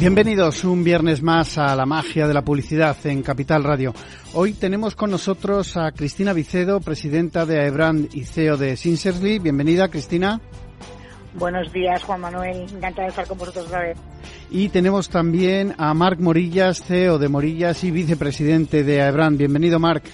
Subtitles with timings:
[0.00, 3.92] Bienvenidos un viernes más a la magia de la publicidad en Capital Radio.
[4.32, 9.40] Hoy tenemos con nosotros a Cristina Vicedo, presidenta de AEBRAND y CEO de Sincerely.
[9.40, 10.40] Bienvenida, Cristina.
[11.34, 12.68] Buenos días, Juan Manuel.
[12.72, 13.98] Encantada de estar con vosotros otra vez.
[14.52, 19.36] Y tenemos también a Marc Morillas, CEO de Morillas y vicepresidente de AEBRAND.
[19.36, 20.04] Bienvenido, Marc.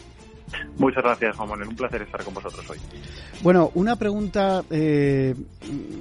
[0.78, 1.68] Muchas gracias, Juan Manuel.
[1.68, 2.78] Un placer estar con vosotros hoy.
[3.42, 5.34] Bueno, una pregunta eh,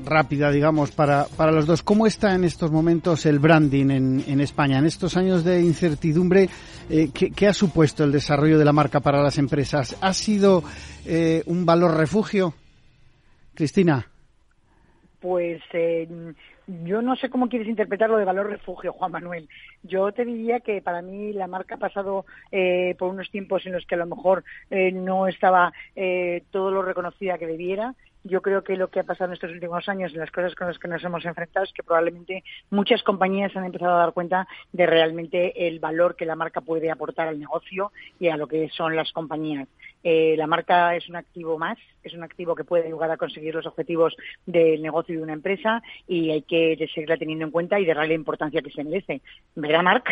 [0.06, 1.84] rápida, digamos, para, para los dos.
[1.84, 4.80] ¿Cómo está en estos momentos el branding en, en España?
[4.80, 6.50] En estos años de incertidumbre,
[6.90, 9.98] eh, ¿qué, ¿qué, ha supuesto el desarrollo de la marca para las empresas?
[10.02, 10.64] ¿Ha sido
[11.06, 12.54] eh, un valor refugio?
[13.54, 14.08] Cristina.
[15.20, 16.08] Pues eh,
[16.68, 19.50] yo no sé cómo quieres interpretar lo de valor refugio, Juan Manuel.
[19.84, 23.74] Yo te diría que para mí la marca ha pasado eh, por unos tiempos en
[23.74, 28.42] los que a lo mejor eh, no estaba eh, todo lo reconocida que debiera yo
[28.42, 30.80] creo que lo que ha pasado en estos últimos años, en las cosas con las
[30.80, 34.86] que nos hemos enfrentado, es que probablemente muchas compañías han empezado a dar cuenta de
[34.86, 38.96] realmente el valor que la marca puede aportar al negocio y a lo que son
[38.96, 39.68] las compañías.
[40.04, 43.56] Eh, la marca es un activo más, es un activo que puede ayudar a conseguir
[43.56, 47.86] los objetivos del negocio de una empresa y hay que seguirla teniendo en cuenta y
[47.86, 49.22] darle la importancia que se merece.
[49.56, 50.10] ¿Verdad, Marc?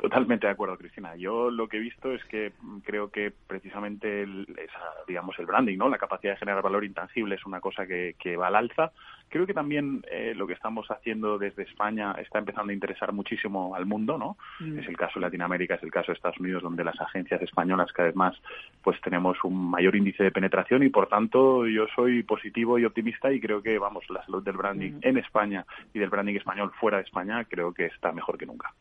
[0.00, 1.16] Totalmente de acuerdo, Cristina.
[1.16, 2.52] Yo lo que he visto es que
[2.84, 5.88] creo que precisamente el, esa, digamos el branding, ¿no?
[5.88, 8.92] La capacidad de generar valor intangible es una cosa que, que va al alza.
[9.28, 13.74] Creo que también eh, lo que estamos haciendo desde España está empezando a interesar muchísimo
[13.74, 14.36] al mundo, ¿no?
[14.60, 14.78] Mm.
[14.78, 17.92] Es el caso de Latinoamérica, es el caso de Estados Unidos, donde las agencias españolas
[17.92, 18.36] cada vez más,
[18.84, 23.32] pues tenemos un mayor índice de penetración y por tanto yo soy positivo y optimista
[23.32, 25.00] y creo que, vamos, la salud del branding mm.
[25.02, 28.72] en España y del branding español fuera de España creo que está mejor que nunca.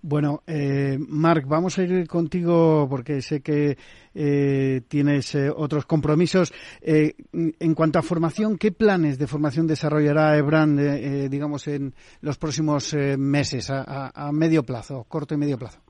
[0.00, 3.76] Bueno, eh, Marc, vamos a ir contigo porque sé que
[4.14, 6.52] eh, tienes eh, otros compromisos.
[6.80, 12.38] Eh, en cuanto a formación, ¿qué planes de formación desarrollará Ebrand, eh, digamos, en los
[12.38, 15.80] próximos eh, meses, a, a, medio plazo, corto y medio plazo?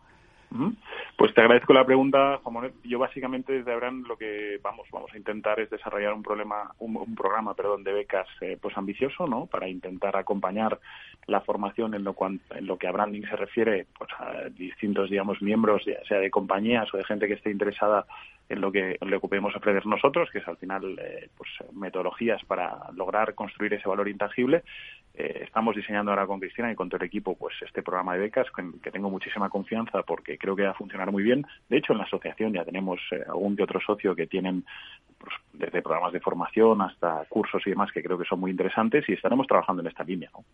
[1.19, 2.71] Pues te agradezco la pregunta, Juan.
[2.85, 7.17] Yo básicamente desde Abraham lo que vamos vamos a intentar es desarrollar un problema un,
[7.17, 9.47] programa, perdón, de becas eh, pues ambicioso, ¿no?
[9.47, 10.79] Para intentar acompañar
[11.27, 15.43] la formación en lo en lo que a branding se refiere, pues a distintos digamos
[15.43, 18.07] miembros, ya sea de compañías o de gente que esté interesada
[18.49, 22.91] en lo que, que podemos ofrecer nosotros, que es al final eh, pues, metodologías para
[22.95, 24.63] lograr construir ese valor intangible.
[25.15, 28.21] Eh, estamos diseñando ahora con Cristina y con todo el equipo pues este programa de
[28.21, 28.47] becas
[28.83, 31.47] que, tengo muchísima confianza porque creo que va a funcionar muy bien.
[31.69, 34.65] De hecho, en la asociación ya tenemos eh, algún que otro socio que tienen
[35.19, 39.05] pues, desde programas de formación hasta cursos y demás que creo que son muy interesantes
[39.09, 40.31] y estaremos trabajando en esta línea.
[40.33, 40.45] ¿no?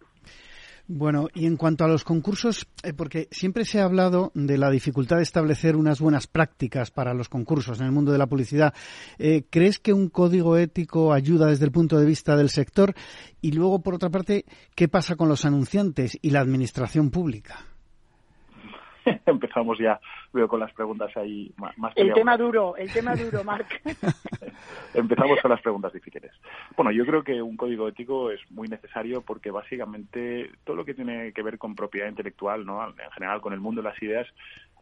[0.86, 4.70] Bueno, y en cuanto a los concursos, eh, porque siempre se ha hablado de la
[4.70, 8.74] dificultad de establecer unas buenas prácticas para los concursos en el mundo de la publicidad,
[9.18, 12.92] eh, ¿crees que un código ético ayuda desde el punto de vista del sector?
[13.40, 14.44] Y luego, por otra parte,
[14.74, 17.73] ¿qué pasa con los anunciantes y la administración pública?
[19.26, 20.00] empezamos ya,
[20.32, 21.74] veo con las preguntas ahí más.
[21.96, 23.80] El tema duro, el tema duro, Marc.
[24.94, 26.32] empezamos con las preguntas difíciles.
[26.76, 30.94] Bueno, yo creo que un código ético es muy necesario porque básicamente todo lo que
[30.94, 32.84] tiene que ver con propiedad intelectual, ¿no?
[32.86, 34.26] en general con el mundo de las ideas,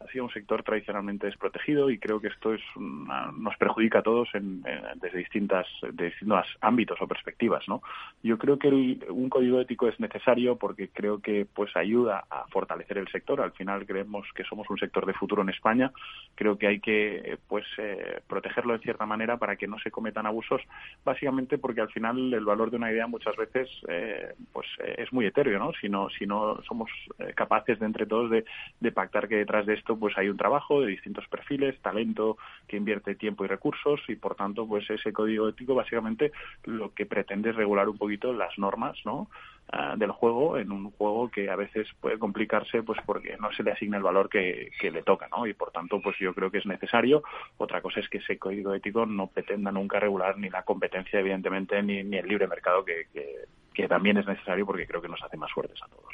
[0.03, 4.03] ha sido un sector tradicionalmente desprotegido y creo que esto es una, nos perjudica a
[4.03, 4.61] todos en,
[4.95, 7.81] desde distintas de distintos ámbitos o perspectivas, ¿no?
[8.21, 12.97] Yo creo que un código ético es necesario porque creo que pues ayuda a fortalecer
[12.97, 13.41] el sector.
[13.41, 15.91] Al final creemos que somos un sector de futuro en España.
[16.35, 20.25] Creo que hay que pues eh, protegerlo de cierta manera para que no se cometan
[20.25, 20.61] abusos,
[21.03, 25.13] básicamente porque al final el valor de una idea muchas veces eh, pues eh, es
[25.13, 25.71] muy etéreo, ¿no?
[25.79, 26.89] Si no si no somos
[27.35, 28.45] capaces de entre todos de,
[28.79, 32.37] de pactar que detrás de esto pues hay un trabajo de distintos perfiles, talento
[32.67, 36.31] que invierte tiempo y recursos y por tanto pues ese código ético básicamente
[36.65, 39.29] lo que pretende es regular un poquito las normas, ¿no?
[39.71, 43.63] Uh, del juego en un juego que a veces puede complicarse pues porque no se
[43.63, 45.47] le asigna el valor que, que, le toca, ¿no?
[45.47, 47.23] Y por tanto pues yo creo que es necesario.
[47.57, 51.81] Otra cosa es que ese código ético no pretenda nunca regular ni la competencia evidentemente
[51.81, 55.23] ni, ni el libre mercado que, que, que también es necesario porque creo que nos
[55.23, 56.13] hace más fuertes a todos.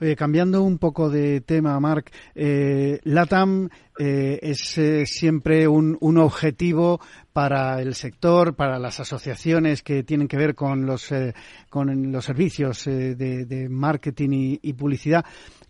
[0.00, 3.68] Oye, cambiando un poco de tema, Marc, eh, LATAM
[3.98, 6.98] eh, es eh, siempre un, un, objetivo
[7.34, 11.34] para el sector, para las asociaciones que tienen que ver con los, eh,
[11.68, 15.22] con los servicios de, de, marketing y, publicidad.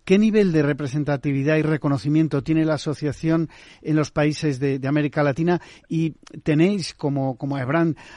[0.05, 3.49] ¿Qué nivel de representatividad y reconocimiento tiene la asociación
[3.83, 5.61] en los países de, América Latina?
[5.89, 6.11] ¿Y
[6.45, 7.57] tenéis, como, como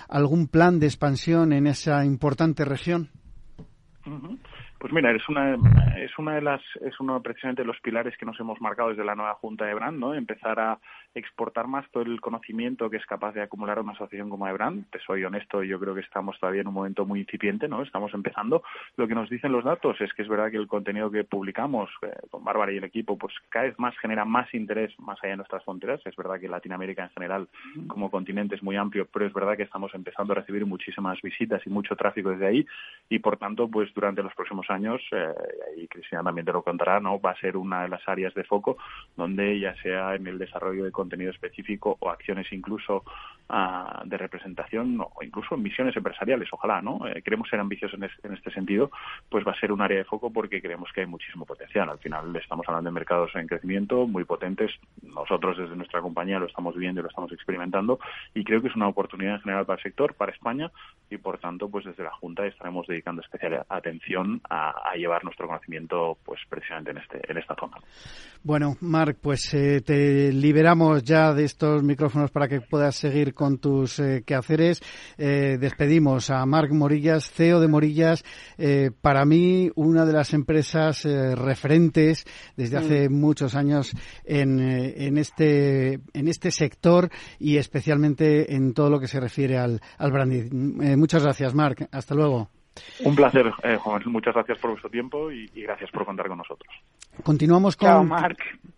[0.10, 3.10] algún plan de expansión en esa importante región?
[4.84, 5.54] Pues mira, es una,
[5.96, 9.06] es una de las, es uno precisamente de los pilares que nos hemos marcado desde
[9.06, 10.14] la nueva Junta de Brand, ¿no?
[10.14, 10.78] Empezar a
[11.16, 14.90] exportar más todo el conocimiento que es capaz de acumular una asociación como Brand.
[14.90, 17.82] Te soy honesto, yo creo que estamos todavía en un momento muy incipiente, ¿no?
[17.82, 18.64] Estamos empezando.
[18.98, 21.90] Lo que nos dicen los datos es que es verdad que el contenido que publicamos
[22.02, 25.32] eh, con Bárbara y el equipo, pues cada vez más genera más interés más allá
[25.32, 26.02] de nuestras fronteras.
[26.06, 27.48] Es verdad que Latinoamérica en general,
[27.88, 31.62] como continente, es muy amplio, pero es verdad que estamos empezando a recibir muchísimas visitas
[31.66, 32.66] y mucho tráfico desde ahí
[33.10, 35.34] y, por tanto, pues durante los próximos años, eh,
[35.78, 37.20] y Cristina también te lo contará, ¿no?
[37.20, 38.78] Va a ser una de las áreas de foco
[39.16, 43.04] donde ya sea en el desarrollo de contenido específico o acciones incluso
[43.50, 47.08] uh, de representación o incluso misiones empresariales, ojalá, ¿no?
[47.08, 48.92] Eh, queremos ser ambiciosos en, es, en, este sentido,
[49.30, 51.90] pues va a ser un área de foco porque creemos que hay muchísimo potencial.
[51.90, 54.72] Al final estamos hablando de mercados en crecimiento muy potentes.
[55.02, 58.00] Nosotros desde nuestra compañía lo estamos viviendo y lo estamos experimentando
[58.34, 60.72] y creo que es una oportunidad en general para el sector, para España
[61.10, 65.48] y por tanto, pues desde la Junta estaremos dedicando especial atención a, a llevar nuestro
[65.48, 67.78] conocimiento pues precisamente en este en esta zona.
[68.44, 73.43] Bueno, Marc, pues eh, te liberamos ya de estos micrófonos para que puedas seguir con
[73.60, 74.82] tus eh, quehaceres.
[75.18, 78.24] Eh, despedimos a Marc Morillas, CEO de Morillas,
[78.58, 82.26] eh, para mí una de las empresas eh, referentes
[82.56, 83.14] desde hace mm.
[83.14, 83.92] muchos años
[84.24, 87.10] en, en, este en este sector
[87.40, 90.98] y especialmente en todo lo que se refiere al, al branding.
[90.98, 91.88] muchas gracias, Marc.
[91.92, 92.50] Hasta luego.
[93.04, 94.02] Un placer, eh, Juan.
[94.06, 96.74] Muchas gracias por vuestro tiempo y, y, gracias por contar con nosotros.
[97.22, 98.28] Continuamos con, Chao,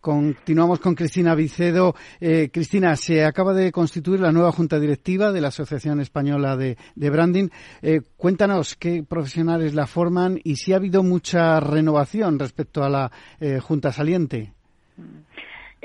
[0.02, 1.96] continuamos con Cristina Vicedo.
[2.20, 6.78] Eh, Cristina, se acaba de constituir la nueva junta directiva de la Asociación Española de,
[6.96, 7.50] de Branding.
[7.82, 13.12] Eh, cuéntanos qué profesionales la forman y si ha habido mucha renovación respecto a la
[13.40, 14.54] eh, junta saliente.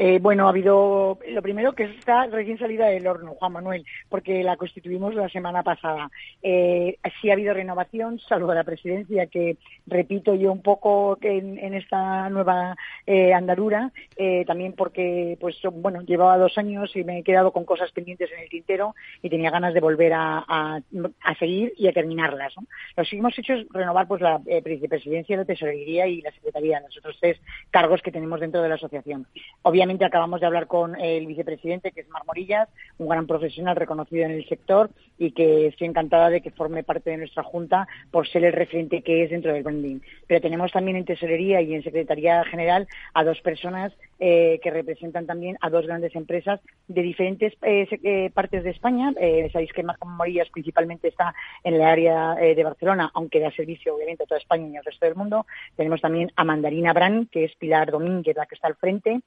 [0.03, 4.43] Eh, bueno, ha habido lo primero que está recién salida del horno, Juan Manuel, porque
[4.43, 6.11] la constituimos la semana pasada.
[6.43, 12.31] Eh, sí ha habido renovación, salvo la presidencia, que repito yo un poco en, esta
[12.31, 17.53] nueva eh, andadura, eh, también porque, pues, bueno, llevaba dos años y me he quedado
[17.53, 20.81] con cosas pendientes en el tintero y tenía ganas de volver a, a,
[21.25, 22.55] a seguir y a terminarlas.
[22.57, 22.67] ¿no?
[22.97, 26.81] Lo que hemos hecho es renovar, pues, la eh, presidencia, la tesorería y la secretaría,
[26.81, 27.39] los otros tres
[27.71, 29.27] cargos que tenemos dentro de la asociación.
[29.61, 34.25] Obviamente acabamos de hablar con el vicepresidente, que es Mar Morillas, un gran profesional reconocido
[34.25, 38.29] en el sector y que estoy encantada de que forme parte de nuestra junta por
[38.29, 40.01] ser el referente que es dentro del branding.
[40.27, 45.27] Pero tenemos también en tesorería y en secretaría general a dos personas eh, que representan
[45.27, 49.13] también a dos grandes empresas de diferentes eh, eh, partes de España.
[49.53, 51.35] Sabéis que Mar Morillas principalmente está
[51.65, 55.07] en el área de Barcelona, aunque da servicio obviamente a toda España y al resto
[55.07, 55.47] del mundo.
[55.77, 59.21] Tenemos también a Mandarina Brand, que es Pilar Domínguez, la que está al frente.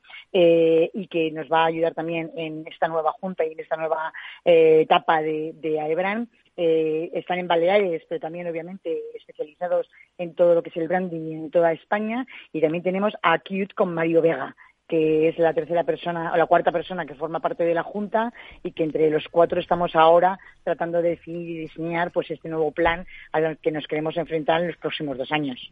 [0.46, 3.78] Eh, y que nos va a ayudar también en esta nueva junta y en esta
[3.78, 4.12] nueva
[4.44, 6.28] eh, etapa de, de AEBRAN.
[6.58, 11.32] Eh, están en Baleares, pero también obviamente especializados en todo lo que es el branding
[11.32, 12.28] en toda España.
[12.52, 14.54] Y también tenemos a Cute con Mario Vega,
[14.86, 18.34] que es la tercera persona o la cuarta persona que forma parte de la Junta
[18.64, 22.72] y que entre los cuatro estamos ahora tratando de definir y diseñar pues este nuevo
[22.72, 25.72] plan al que nos queremos enfrentar en los próximos dos años.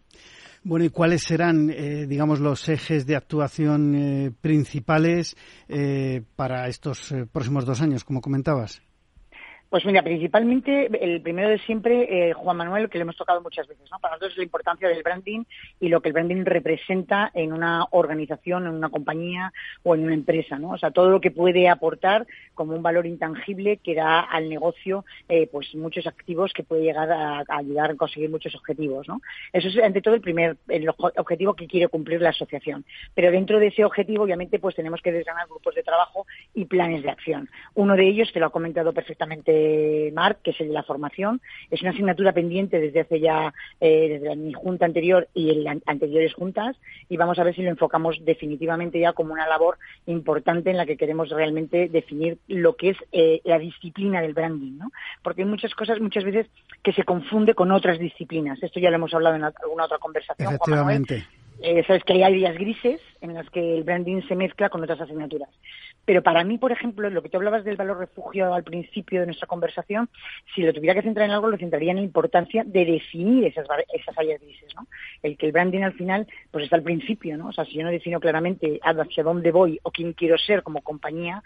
[0.63, 5.35] Bueno, ¿y cuáles serán, eh, digamos, los ejes de actuación eh, principales
[5.68, 8.81] eh, para estos eh, próximos dos años, como comentabas?
[9.71, 13.69] Pues mira, principalmente el primero de siempre, eh, Juan Manuel, que le hemos tocado muchas
[13.69, 13.99] veces, ¿no?
[13.99, 15.45] Para nosotros es la importancia del branding
[15.80, 20.13] y lo que el branding representa en una organización, en una compañía o en una
[20.13, 20.71] empresa, ¿no?
[20.71, 25.06] O sea, todo lo que puede aportar como un valor intangible que da al negocio,
[25.30, 29.21] eh, pues muchos activos que puede llegar a, ayudar a conseguir muchos objetivos, ¿no?
[29.54, 32.83] Eso es ante todo el primer el objetivo que quiere cumplir la asociación.
[33.16, 37.04] Pero dentro de ese objetivo, obviamente, pues tenemos que desgranar grupos de trabajo y planes
[37.04, 37.49] de acción.
[37.73, 39.60] Uno de ellos, te lo ha comentado perfectamente
[40.13, 41.41] Marc, que es el de la formación.
[41.69, 46.33] Es una asignatura pendiente desde hace ya, eh, desde mi junta anterior y en anteriores
[46.33, 46.77] juntas,
[47.09, 50.85] y vamos a ver si lo enfocamos definitivamente ya como una labor importante en la
[50.85, 54.91] que queremos realmente definir lo que es eh, la disciplina del branding, ¿no?
[55.23, 56.47] Porque hay muchas cosas, muchas veces,
[56.83, 58.61] que se confunde con otras disciplinas.
[58.61, 60.47] Esto ya lo hemos hablado en alguna otra conversación.
[60.49, 61.25] Efectivamente.
[61.61, 64.99] Eh, sabes que hay áreas grises en las que el branding se mezcla con otras
[64.99, 65.49] asignaturas.
[66.05, 69.27] Pero para mí, por ejemplo, lo que tú hablabas del valor refugio al principio de
[69.27, 70.09] nuestra conversación,
[70.55, 73.67] si lo tuviera que centrar en algo, lo centraría en la importancia de definir esas,
[73.93, 74.87] esas áreas grises, ¿no?
[75.21, 77.49] El que el branding al final, pues está al principio, ¿no?
[77.49, 80.81] O sea, si yo no defino claramente hacia dónde voy o quién quiero ser como
[80.81, 81.43] compañía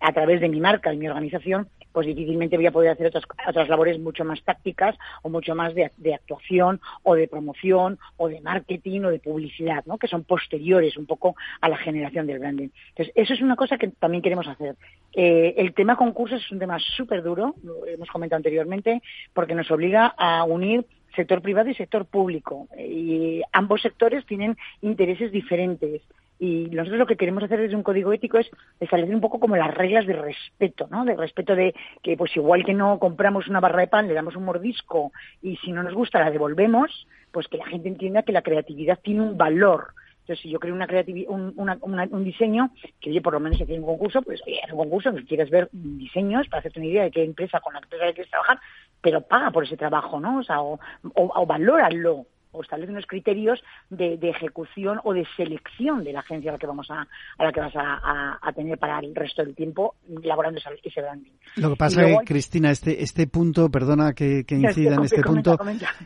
[0.00, 3.24] a través de mi marca y mi organización, pues difícilmente voy a poder hacer otras,
[3.46, 8.40] otras labores mucho más tácticas o mucho más de, actuación o de promoción o de
[8.40, 9.41] marketing o de publicidad,
[9.86, 9.98] ¿no?
[9.98, 12.68] que son posteriores un poco a la generación del branding.
[12.90, 14.76] Entonces, eso es una cosa que también queremos hacer.
[15.12, 19.70] Eh, el tema concursos es un tema súper duro, lo hemos comentado anteriormente, porque nos
[19.70, 22.68] obliga a unir sector privado y sector público.
[22.78, 26.02] Y ambos sectores tienen intereses diferentes.
[26.42, 29.56] Y nosotros lo que queremos hacer desde un código ético es establecer un poco como
[29.56, 31.04] las reglas de respeto, ¿no?
[31.04, 31.72] De respeto de
[32.02, 35.56] que, pues igual que no compramos una barra de pan, le damos un mordisco y
[35.58, 39.20] si no nos gusta la devolvemos, pues que la gente entienda que la creatividad tiene
[39.20, 39.94] un valor.
[40.22, 40.88] Entonces, si yo creo una
[41.28, 42.70] un, un diseño,
[43.00, 45.24] que oye, por lo menos si hay un concurso, pues oye, haz un concurso, si
[45.24, 48.58] quieres ver diseños para hacerte una idea de qué empresa con la que quieres trabajar,
[49.00, 50.40] pero paga por ese trabajo, ¿no?
[50.40, 56.04] O sea, o, o, o valóralo o establece unos criterios de, ejecución o de selección
[56.04, 57.06] de la agencia a la que vamos a,
[57.38, 61.30] a la que vas a, tener para el resto del tiempo elaborando ese, branding.
[61.56, 65.58] Lo que pasa es, Cristina, este, este punto, perdona que, incida en este punto,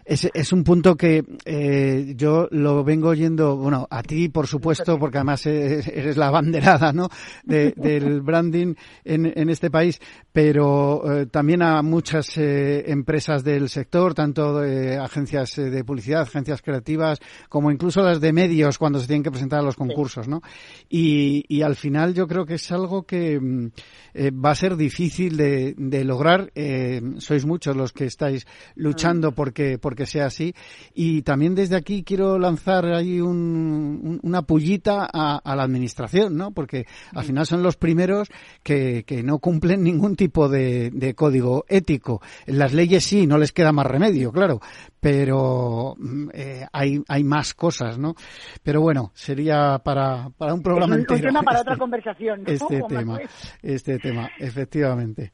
[0.05, 4.99] Es, es, un punto que eh, yo lo vengo oyendo, bueno, a ti, por supuesto,
[4.99, 7.09] porque además eres la banderada, ¿no?,
[7.45, 8.75] del branding
[9.05, 10.01] en, en este país,
[10.33, 14.61] pero eh, también a muchas eh, empresas del sector, tanto
[15.01, 19.61] agencias de publicidad, agencias creativas, como incluso las de medios cuando se tienen que presentar
[19.61, 20.43] a los concursos, ¿no?
[20.89, 23.69] Y, y al final yo creo que es algo que mm,
[24.15, 26.51] eh, va a ser difícil de, de lograr.
[26.55, 30.55] Eh, sois muchos los que estáis luchando porque, porque sea así.
[30.95, 36.53] Y también desde aquí quiero lanzar ahí un, una pullita a, a, la administración, ¿no?
[36.53, 38.29] Porque al final son los primeros
[38.63, 42.21] que, que no cumplen ningún tipo de, de código ético.
[42.47, 44.61] En las leyes sí, no les queda más remedio, claro,
[45.07, 48.17] pero mm, eh, hay, hay más cosas, ¿no?
[48.65, 51.15] Pero bueno, sería para, para un programa entero.
[51.15, 52.43] Un tema para otra conversación.
[52.45, 53.21] Este tema,
[53.63, 55.33] este tema, efectivamente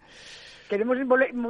[0.72, 0.96] queremos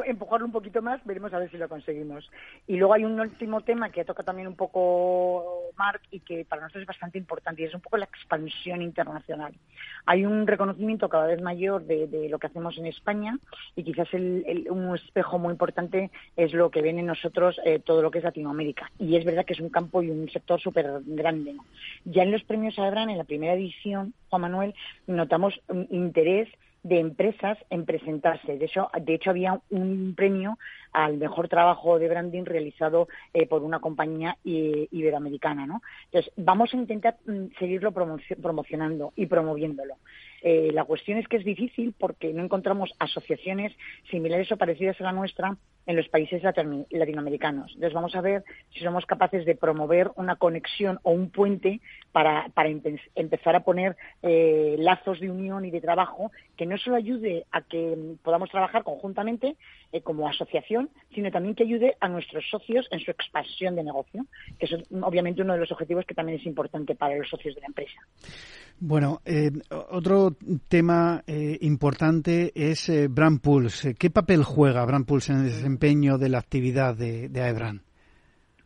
[0.04, 2.28] empujarlo un poquito más, veremos a ver si lo conseguimos.
[2.66, 6.62] Y luego hay un último tema que toca también un poco Mark y que para
[6.62, 9.54] nosotros es bastante importante y es un poco la expansión internacional.
[10.06, 13.38] Hay un reconocimiento cada vez mayor de, lo que hacemos en España
[13.76, 18.10] y quizás un espejo muy importante es lo que ven en nosotros eh, todo lo
[18.10, 18.90] que es Latinoamérica.
[18.98, 21.54] Y es verdad que es un campo y un sector súper grande.
[22.04, 24.74] Ya en los premios Adran, en la primera edición, Juan Manuel,
[25.06, 25.60] notamos
[25.90, 26.48] interés
[26.82, 28.58] de empresas en presentarse.
[28.58, 30.58] De hecho, de hecho había un premio
[30.92, 35.80] al mejor trabajo de branding realizado eh, por una compañía iberoamericana, ¿no?
[36.06, 39.96] Entonces, vamos a intentar mm, seguirlo promocionando y promoviéndolo.
[40.42, 43.72] Eh, la cuestión es que es difícil porque no encontramos asociaciones
[44.10, 47.72] similares o parecidas a la nuestra en los países latinoamericanos.
[47.74, 51.80] Entonces vamos a ver si somos capaces de promover una conexión o un puente
[52.12, 52.46] para,
[53.14, 57.62] empezar a poner eh, lazos de unión y de trabajo que no solo ayude a
[57.62, 59.56] que podamos trabajar conjuntamente
[59.92, 64.26] eh, como asociación, sino también que ayude a nuestros socios en su expansión de negocio,
[64.58, 64.72] que es
[65.02, 68.00] obviamente uno de los objetivos que también es importante para los socios de la empresa.
[68.78, 69.50] Bueno, eh,
[69.90, 70.36] otro
[70.68, 71.22] tema
[71.60, 73.94] importante es Brand Pulse.
[73.94, 77.80] ¿Qué papel juega Brand Pulse en el desempeño de la actividad de, AEBRAN?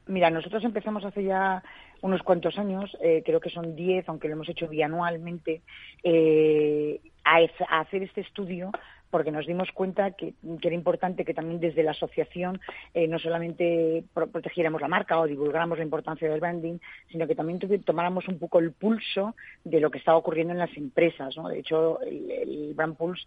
[0.08, 1.62] Mira, nosotros empezamos hace ya
[2.02, 5.62] unos cuantos años, eh, creo que son diez, aunque lo hemos hecho bianualmente,
[6.02, 7.38] eh, a,
[7.80, 8.70] hacer este estudio
[9.16, 12.60] porque nos dimos cuenta que, era importante que también desde la asociación
[12.92, 16.76] eh, no solamente protegiéramos la marca o divulgáramos la importancia del branding,
[17.10, 20.76] sino que también tomáramos un poco el pulso de lo que estaba ocurriendo en las
[20.76, 21.34] empresas.
[21.48, 23.24] De hecho, el, Brand Pulse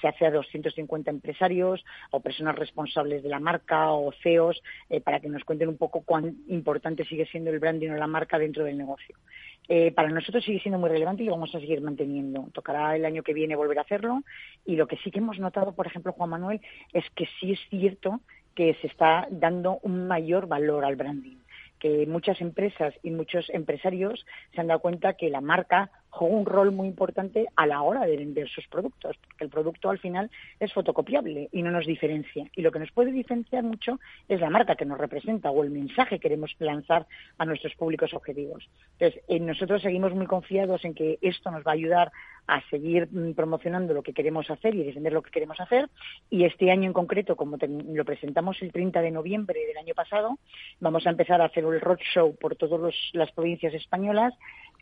[0.00, 5.20] se hace a 250 empresarios o personas responsables de la marca o CEOs eh, para
[5.20, 8.64] que nos cuenten un poco cuán importante sigue siendo el branding o la marca dentro
[8.64, 9.18] del negocio.
[9.66, 12.48] Eh, para nosotros sigue siendo muy relevante y lo vamos a seguir manteniendo.
[12.52, 14.22] Tocará el año que viene volver a hacerlo
[14.66, 16.60] y lo que sí que hemos notado, por ejemplo, Juan Manuel,
[16.92, 18.20] es que sí es cierto
[18.54, 21.38] que se está dando un mayor valor al branding
[21.84, 24.24] que muchas empresas y muchos empresarios
[24.54, 28.06] se han dado cuenta que la marca juega un rol muy importante a la hora
[28.06, 30.30] de vender sus productos, porque el producto al final
[30.60, 32.46] es fotocopiable y no nos diferencia.
[32.54, 35.70] Y lo que nos puede diferenciar mucho es la marca que nos representa o el
[35.70, 37.06] mensaje que queremos lanzar
[37.38, 38.68] a nuestros públicos objetivos.
[38.92, 42.12] Entonces, eh, nosotros seguimos muy confiados en que esto nos va a ayudar
[42.46, 45.88] a seguir mm, promocionando lo que queremos hacer y defender lo que queremos hacer.
[46.30, 50.38] Y este año en concreto, como lo presentamos el 30 de noviembre del año pasado,
[50.78, 54.34] vamos a empezar a hacer el roadshow por todas las provincias españolas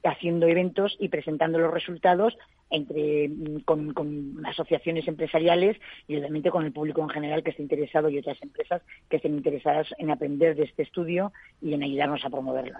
[0.04, 2.36] haciendo eventos y presentando los resultados
[2.70, 5.76] entre mm, con, con, asociaciones empresariales
[6.08, 9.34] y obviamente con el público en general que esté interesado y otras empresas que estén
[9.34, 12.78] interesadas en aprender de este estudio y en ayudarnos a promoverlo.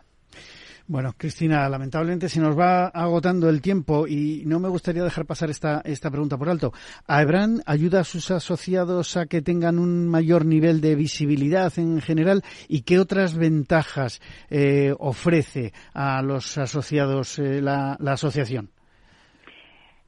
[0.87, 5.49] Bueno, Cristina, lamentablemente se nos va agotando el tiempo y no me gustaría dejar pasar
[5.49, 6.73] esta, esta pregunta por alto.
[7.07, 12.43] ¿AEBRAN ayuda a sus asociados a que tengan un mayor nivel de visibilidad en general
[12.69, 14.21] y qué otras ventajas
[14.51, 18.71] eh, ofrece a los asociados eh, la asociación?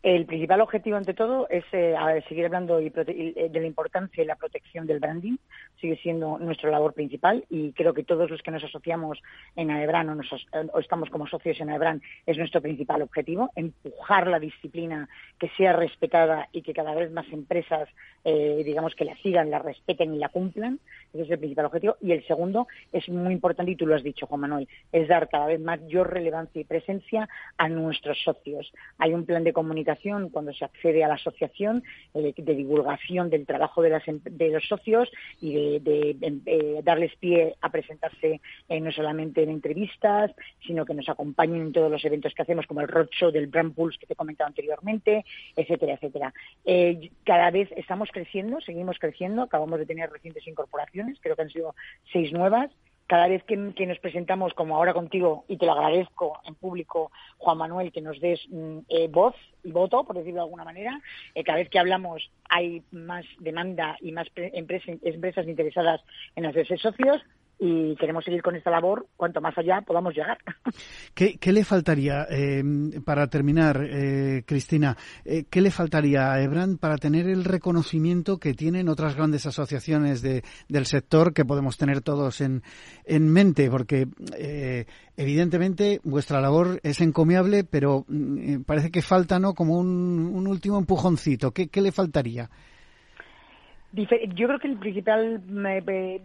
[0.05, 1.97] El principal objetivo, ante todo, es eh,
[2.29, 5.39] seguir hablando eh, de la importancia y la protección del branding.
[5.81, 9.19] Sigue siendo nuestra labor principal y creo que todos los que nos asociamos
[9.57, 15.09] en AEBRAN o, estamos como socios en AEBRAN es nuestro principal objetivo, empujar la disciplina
[15.39, 17.89] que sea respetada y que cada vez más empresas,
[18.25, 20.81] eh, digamos, que la sigan, la respeten y la cumplan.
[21.15, 21.97] Ese es el principal objetivo.
[22.03, 25.31] Y el segundo es muy importante, y tú lo has dicho, Juan Manuel, es dar
[25.31, 28.71] cada vez mayor relevancia y presencia a nuestros socios.
[28.99, 29.94] Hay un plan de comunicación
[30.31, 31.83] cuando se accede a la asociación,
[32.15, 35.11] eh, de divulgación del trabajo de, las, em, de los socios
[35.41, 40.33] y de, em, eh, darles pie a presentarse eh, no solamente en entrevistas,
[40.67, 43.75] sino que nos acompañen en todos los eventos que hacemos, como el roadshow del Brand
[43.75, 45.25] Pulse que te he comentado anteriormente,
[45.57, 46.33] etcétera, etcétera.
[47.25, 51.75] cada vez estamos creciendo, seguimos creciendo, acabamos de tener recientes incorporaciones, creo que han sido
[52.13, 52.71] seis nuevas,
[53.07, 57.59] cada vez que, nos presentamos, como ahora contigo, y te lo agradezco en público, Juan
[57.59, 61.01] Manuel, que nos des mm, eh, voz y voto, por decirlo de alguna manera,
[61.35, 66.01] eh, cada vez que hablamos hay más demanda y más empresas, empresas interesadas
[66.37, 67.23] en hacerse socios,
[67.67, 70.37] y queremos seguir con esta labor cuanto más allá podamos llegar.
[71.15, 72.63] ¿Qué, le faltaría, eh,
[73.07, 78.53] para terminar, eh, Cristina, eh, qué le faltaría a Ebran para tener el reconocimiento que
[78.53, 82.63] tienen otras grandes asociaciones de, del sector que podemos tener todos en,
[83.07, 83.71] en mente?
[83.71, 84.09] Porque
[85.17, 89.55] evidentemente vuestra labor es encomiable, pero mm, parece que falta ¿no?
[89.55, 91.53] como un, último empujoncito.
[91.53, 92.51] ¿Qué, ¿Qué le faltaría?
[93.95, 95.41] Yo creo que el principal,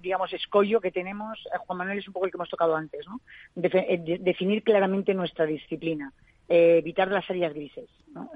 [0.01, 3.05] digamos, escollo que tenemos, eh, Juan Manuel, es un poco el que hemos tocado antes,
[3.07, 3.21] ¿no?
[3.61, 6.11] Eh, definir claramente nuestra disciplina,
[6.47, 7.89] eh, evitar las áreas grises.
[8.11, 8.27] ¿no?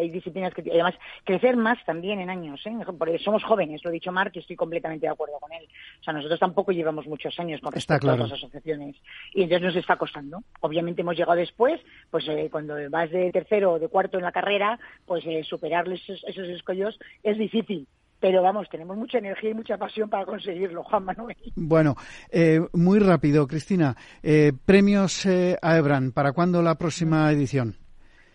[0.00, 2.72] hay disciplinas que, además, crecer más también en años, ¿eh?
[2.98, 5.68] porque somos jóvenes, lo ha dicho Marc y estoy completamente de acuerdo con él.
[6.00, 8.96] O sea, nosotros tampoco llevamos muchos años con respecto a las asociaciones
[9.34, 10.42] y entonces nos está costando.
[10.60, 11.78] Obviamente hemos llegado después,
[12.10, 16.48] pues cuando vas de tercero o de cuarto en la carrera, pues superarles esos, esos
[16.48, 17.86] escollos es difícil
[18.20, 21.36] pero vamos, tenemos mucha energía y mucha pasión para conseguirlo, Juan Manuel.
[21.54, 21.96] Bueno,
[22.30, 23.96] eh, muy rápido, Cristina.
[24.22, 27.76] Eh, premios eh, a Ebran, ¿para cuándo la próxima edición?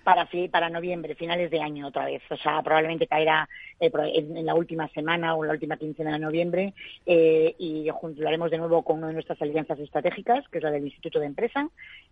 [0.03, 2.21] Para, para noviembre, finales de año otra vez.
[2.29, 3.47] O sea, probablemente caerá
[3.79, 6.73] eh, en, la última semana o en la última quincena de noviembre
[7.05, 10.85] eh, y juntaremos de nuevo con una de nuestras alianzas estratégicas, que es la del
[10.85, 11.67] Instituto de Empresa,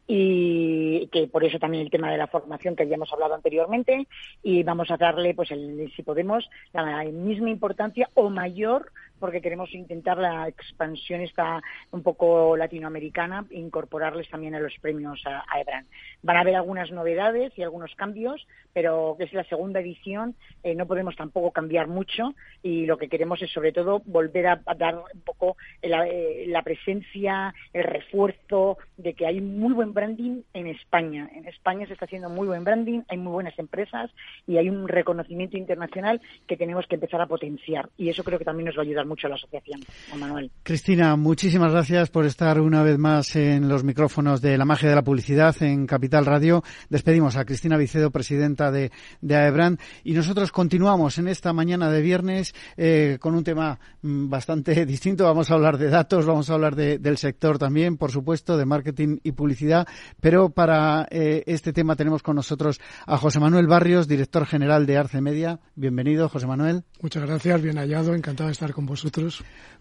[0.07, 4.07] y que por eso también el tema de la formación que habíamos hablado anteriormente,
[4.43, 8.91] y vamos a darle, pues, el, si podemos, la misma importancia o mayor
[9.21, 15.45] porque queremos intentar la expansión esta un poco latinoamericana, incorporarles también a los premios a,
[15.61, 15.85] EBRAN.
[16.23, 20.87] Van a haber algunas novedades y algunos cambios, pero es la segunda edición, eh, no
[20.87, 25.21] podemos tampoco cambiar mucho y lo que queremos es sobre todo volver a, dar un
[25.21, 31.29] poco la, eh, la, presencia, el refuerzo de que hay muy buen branding en España.
[31.35, 34.09] En España se está haciendo muy buen branding, hay muy buenas empresas
[34.47, 38.45] y hay un reconocimiento internacional que tenemos que empezar a potenciar y eso creo que
[38.45, 39.81] también nos va a ayudar mucho la asociación,
[40.17, 40.49] Manuel.
[40.63, 44.95] Cristina, muchísimas gracias por estar una vez más en los micrófonos de la magia de
[44.95, 46.63] la publicidad en Capital Radio.
[46.89, 52.01] Despedimos a Cristina Vicedo, presidenta de, de AEBRAN, y nosotros continuamos en esta mañana de
[52.01, 55.25] viernes eh, con un tema mm, bastante distinto.
[55.25, 59.17] Vamos a hablar de datos, vamos a hablar del sector también, por supuesto, de marketing
[59.23, 59.89] y publicidad,
[60.21, 64.97] pero para eh, este tema tenemos con nosotros a José Manuel Barrios, director general de
[64.97, 65.59] Arce Media.
[65.75, 66.85] Bienvenido, José Manuel.
[67.01, 69.00] Muchas gracias, bien hallado, encantado de estar con vosotros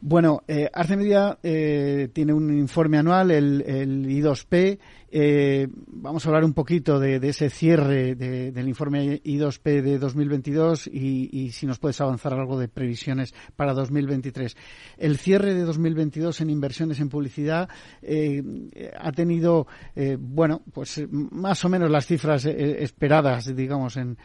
[0.00, 4.78] bueno, eh, Arce Media eh, tiene un informe anual, el, el I2P,
[5.12, 11.50] Eh, vamos a hablar un poquito de, ese cierre del informe I2P de 2022 y,
[11.50, 14.56] si nos puedes avanzar algo de previsiones para 2023.
[14.98, 17.68] El cierre de 2022 en inversiones en publicidad
[18.02, 24.16] eh, ha tenido, eh, bueno, pues más o menos las cifras esperadas, digamos, en,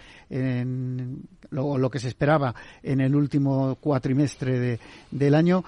[1.49, 5.63] lo, que se esperaba en el último cuatrimestre del año.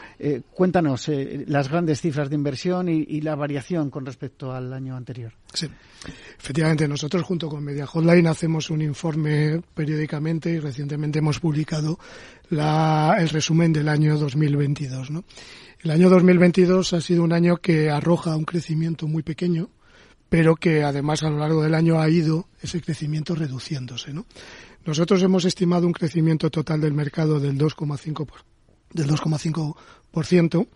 [0.53, 1.10] cuéntanos
[1.47, 5.07] las grandes cifras de inversión y, y la variación con respecto al año anterior.
[6.39, 12.00] Efectivamente, nosotros junto con Media Hotline hacemos un informe periódicamente y recientemente hemos publicado
[12.50, 15.12] el resumen del año 2022.
[15.12, 15.24] ¿no?
[15.82, 19.70] El año 2022 ha sido un año que arroja un crecimiento muy pequeño,
[20.30, 24.13] pero que además a lo largo del año ha ido ese crecimiento reduciéndose.
[24.13, 24.26] ¿no?
[24.86, 28.28] Nosotros hemos estimado un crecimiento total del mercado del 2,5%
[28.93, 30.67] del 2,5%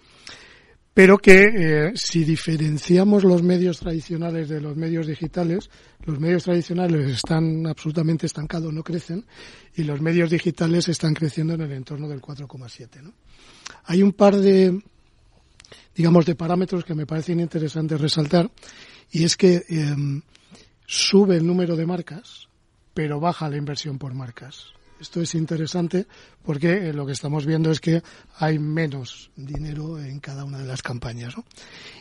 [0.94, 5.70] pero que eh, si diferenciamos los medios tradicionales de los medios digitales,
[6.06, 9.26] los medios tradicionales están absolutamente estancados, no crecen,
[9.76, 13.02] y los medios digitales están creciendo en el entorno del 4,7.
[13.02, 13.14] ¿no?
[13.86, 14.82] Hay un par de,
[15.96, 18.52] digamos, de parámetros que me parecen interesantes resaltar,
[19.12, 19.96] y es que eh,
[20.86, 22.50] sube el número de marcas,
[22.94, 24.74] pero baja la inversión por marcas.
[25.02, 26.06] Esto es interesante
[26.44, 28.04] porque eh, lo que estamos viendo es que
[28.38, 31.34] hay menos dinero en cada una de las campañas.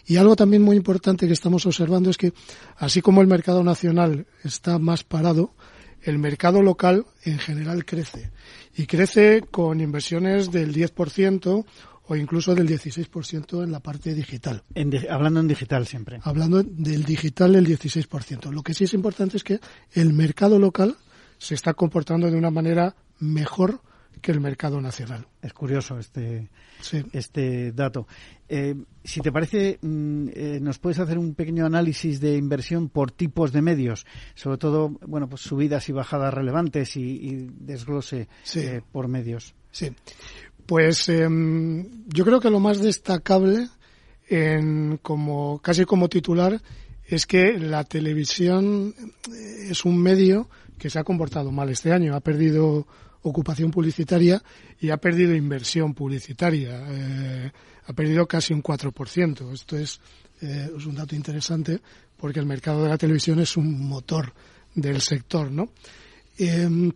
[0.07, 2.35] Y algo también muy importante que estamos observando es que,
[2.77, 5.55] así como el mercado nacional está más parado,
[6.03, 8.33] el mercado local en general crece.
[8.77, 11.65] Y crece con inversiones del 10%
[12.07, 14.63] o incluso del 16% en la parte digital.
[15.09, 16.21] hablando en digital siempre.
[16.23, 18.51] Hablando del digital, el 16%.
[18.51, 19.59] Lo que sí es importante es que
[19.93, 20.99] el mercado local
[21.41, 23.81] se está comportando de una manera mejor
[24.21, 25.27] que el mercado nacional.
[25.41, 26.51] Es curioso este,
[27.13, 28.07] este dato.
[28.47, 33.11] Eh, si te parece, mm, eh, nos puedes hacer un pequeño análisis de inversión por
[33.11, 39.09] tipos de medios, sobre todo, bueno, pues subidas y bajadas relevantes y, desglose eh, por
[39.09, 39.55] medios.
[39.73, 39.91] Sí.
[40.67, 43.69] Pues em, yo creo que lo más destacable,
[44.29, 46.61] en, como casi como titular,
[47.07, 48.95] es que la televisión
[49.69, 50.51] es un medio
[50.81, 52.17] que se ha comportado mal este año.
[52.17, 52.87] Ha perdido
[53.23, 54.43] ocupación publicitaria
[54.81, 56.83] y ha perdido inversión publicitaria.
[56.89, 57.53] Eh,
[57.85, 59.53] ha perdido casi un 4%.
[59.53, 60.01] Esto es,
[60.41, 61.79] eh, es un dato interesante
[62.17, 64.33] porque el mercado de la televisión es un motor
[64.75, 65.71] del sector, ¿no?
[66.39, 66.91] Em,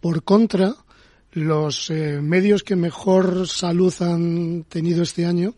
[0.00, 0.74] por contra,
[1.32, 5.54] los eh, medios que mejor salud han tenido este año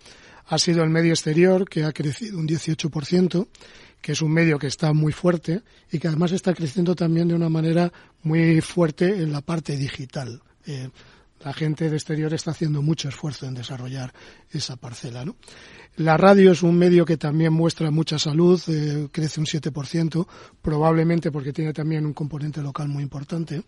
[0.46, 3.48] ha sido el medio exterior, que ha crecido un 18%,
[4.00, 7.34] que es un medio que está muy fuerte y que además está creciendo también de
[7.34, 10.42] una manera muy fuerte en la parte digital.
[10.66, 10.88] Eh,
[11.44, 14.12] la gente de exterior está haciendo mucho esfuerzo en desarrollar
[14.50, 15.24] esa parcela.
[15.24, 15.36] ¿no?
[15.96, 20.26] La radio es un medio que también muestra mucha salud, eh, crece un 7%,
[20.60, 23.62] probablemente porque tiene también un componente local muy importante,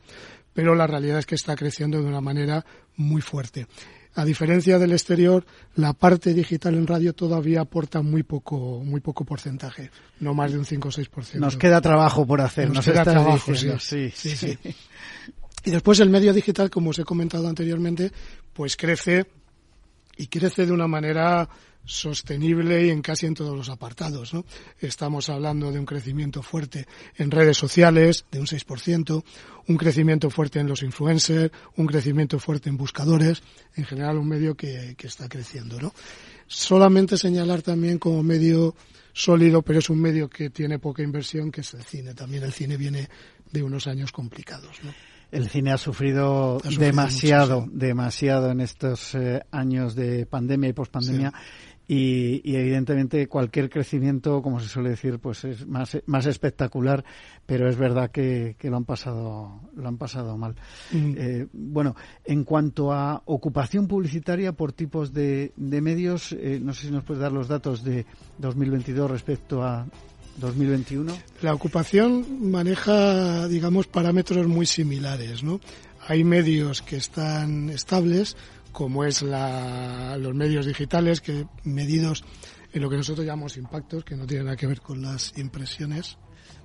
[0.52, 2.64] pero la realidad es que está creciendo de una manera
[2.96, 3.66] muy fuerte.
[4.14, 5.44] A diferencia del exterior,
[5.76, 9.90] la parte digital en radio todavía aporta muy poco, muy poco porcentaje,
[10.20, 11.34] no más de un 5 o 6%.
[11.34, 13.70] Nos queda trabajo por hacer, nos, queda trabajo, sí.
[13.78, 14.58] Sí, sí,
[15.64, 18.10] Y después el medio digital, como os he comentado anteriormente,
[18.52, 19.26] pues crece
[20.16, 21.48] y crece de una manera
[21.88, 24.34] sostenible y en casi en todos los apartados.
[24.34, 24.44] ¿no?
[24.78, 29.24] Estamos hablando de un crecimiento fuerte en redes sociales, de un 6%,
[29.66, 33.42] un crecimiento fuerte en los influencers, un crecimiento fuerte en buscadores,
[33.74, 35.80] en general un medio que, que está creciendo.
[35.80, 35.92] ¿no?
[36.46, 38.76] Solamente señalar también como medio
[39.12, 42.14] sólido, pero es un medio que tiene poca inversión, que es el cine.
[42.14, 43.08] También el cine viene
[43.50, 44.78] de unos años complicados.
[44.84, 44.92] ¿no?
[45.30, 51.32] El cine ha sufrido, demasiado, demasiado en estos eh, años de pandemia y pospandemia.
[51.90, 57.02] Y, y, evidentemente cualquier crecimiento, como se suele decir, pues es más, más espectacular,
[57.46, 60.54] pero es verdad que, que lo han pasado, lo han pasado mal.
[60.92, 61.14] Mm.
[61.16, 61.96] Eh, bueno,
[62.26, 67.04] en cuanto a ocupación publicitaria por tipos de, de medios, eh, no sé si nos
[67.04, 68.04] puedes dar los datos de
[68.38, 69.86] 2022 respecto a
[70.38, 71.12] 2021.
[71.42, 75.60] La ocupación maneja, digamos, parámetros muy similares, ¿no?
[76.06, 78.36] Hay medios que están estables,
[78.72, 82.24] como es la, los medios digitales, que medidos
[82.72, 86.18] en lo que nosotros llamamos impactos, que no tienen nada que ver con las impresiones.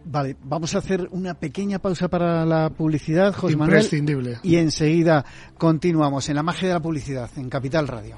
[0.06, 4.40] Vale, vamos a hacer una pequeña pausa para la publicidad, José Imprescindible.
[4.44, 5.26] y enseguida
[5.58, 8.18] continuamos en la magia de la publicidad, en Capital Radio.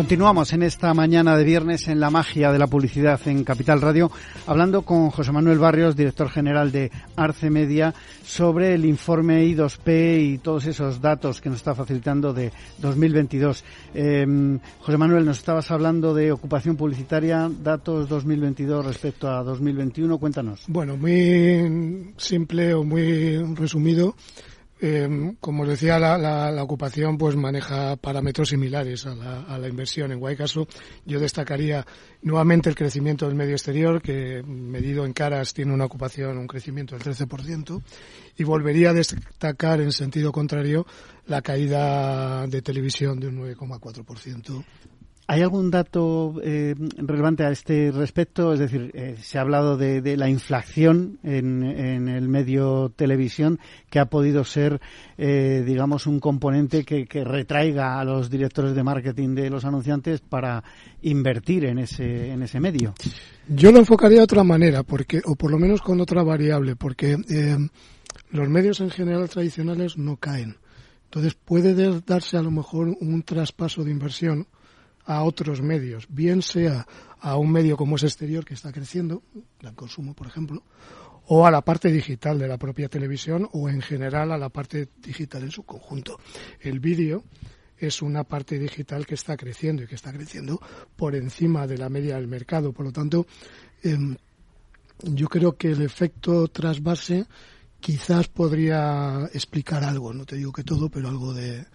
[0.00, 4.10] Continuamos en esta mañana de viernes en la magia de la publicidad en Capital Radio,
[4.46, 7.92] hablando con José Manuel Barrios, director general de Arce Media,
[8.24, 13.62] sobre el informe I2P y todos esos datos que nos está facilitando de 2022.
[13.92, 20.16] Eh, José Manuel, nos estabas hablando de ocupación publicitaria, datos 2022 respecto a 2021.
[20.16, 20.64] Cuéntanos.
[20.66, 24.14] Bueno, muy simple o muy resumido.
[24.82, 29.58] Eh, como os decía, la, la, la, ocupación pues maneja parámetros similares a la, a
[29.58, 30.10] la inversión.
[30.10, 30.66] En cualquier caso,
[31.04, 31.86] yo destacaría
[32.22, 36.96] nuevamente el crecimiento del medio exterior, que medido en caras tiene una ocupación, un crecimiento
[36.96, 37.82] del 13%,
[38.38, 40.86] y volvería a destacar en sentido contrario
[41.26, 44.64] la caída de televisión de un 9,4%.
[45.30, 48.52] ¿Hay algún dato eh, relevante a este respecto?
[48.52, 53.60] Es decir, eh, se ha hablado de, de la inflación en, en, el medio televisión
[53.90, 54.80] que ha podido ser,
[55.18, 60.20] eh, digamos, un componente que, que, retraiga a los directores de marketing de los anunciantes
[60.20, 60.64] para
[61.02, 62.94] invertir en ese, en ese medio.
[63.46, 67.16] Yo lo enfocaría de otra manera, porque, o por lo menos con otra variable, porque
[67.30, 67.56] eh,
[68.32, 70.56] los medios en general tradicionales no caen.
[71.04, 74.48] Entonces puede darse a lo mejor un traspaso de inversión
[75.10, 76.86] a otros medios, bien sea
[77.18, 79.24] a un medio como es exterior que está creciendo,
[79.58, 80.62] gran consumo por ejemplo,
[81.26, 84.88] o a la parte digital de la propia televisión o en general a la parte
[84.98, 86.20] digital en su conjunto.
[86.60, 87.24] El vídeo
[87.76, 90.60] es una parte digital que está creciendo y que está creciendo
[90.94, 92.72] por encima de la media del mercado.
[92.72, 93.26] Por lo tanto,
[93.82, 93.98] eh,
[95.02, 97.26] yo creo que el efecto trasvase
[97.80, 101.66] quizás podría explicar algo, no te digo que todo, pero algo de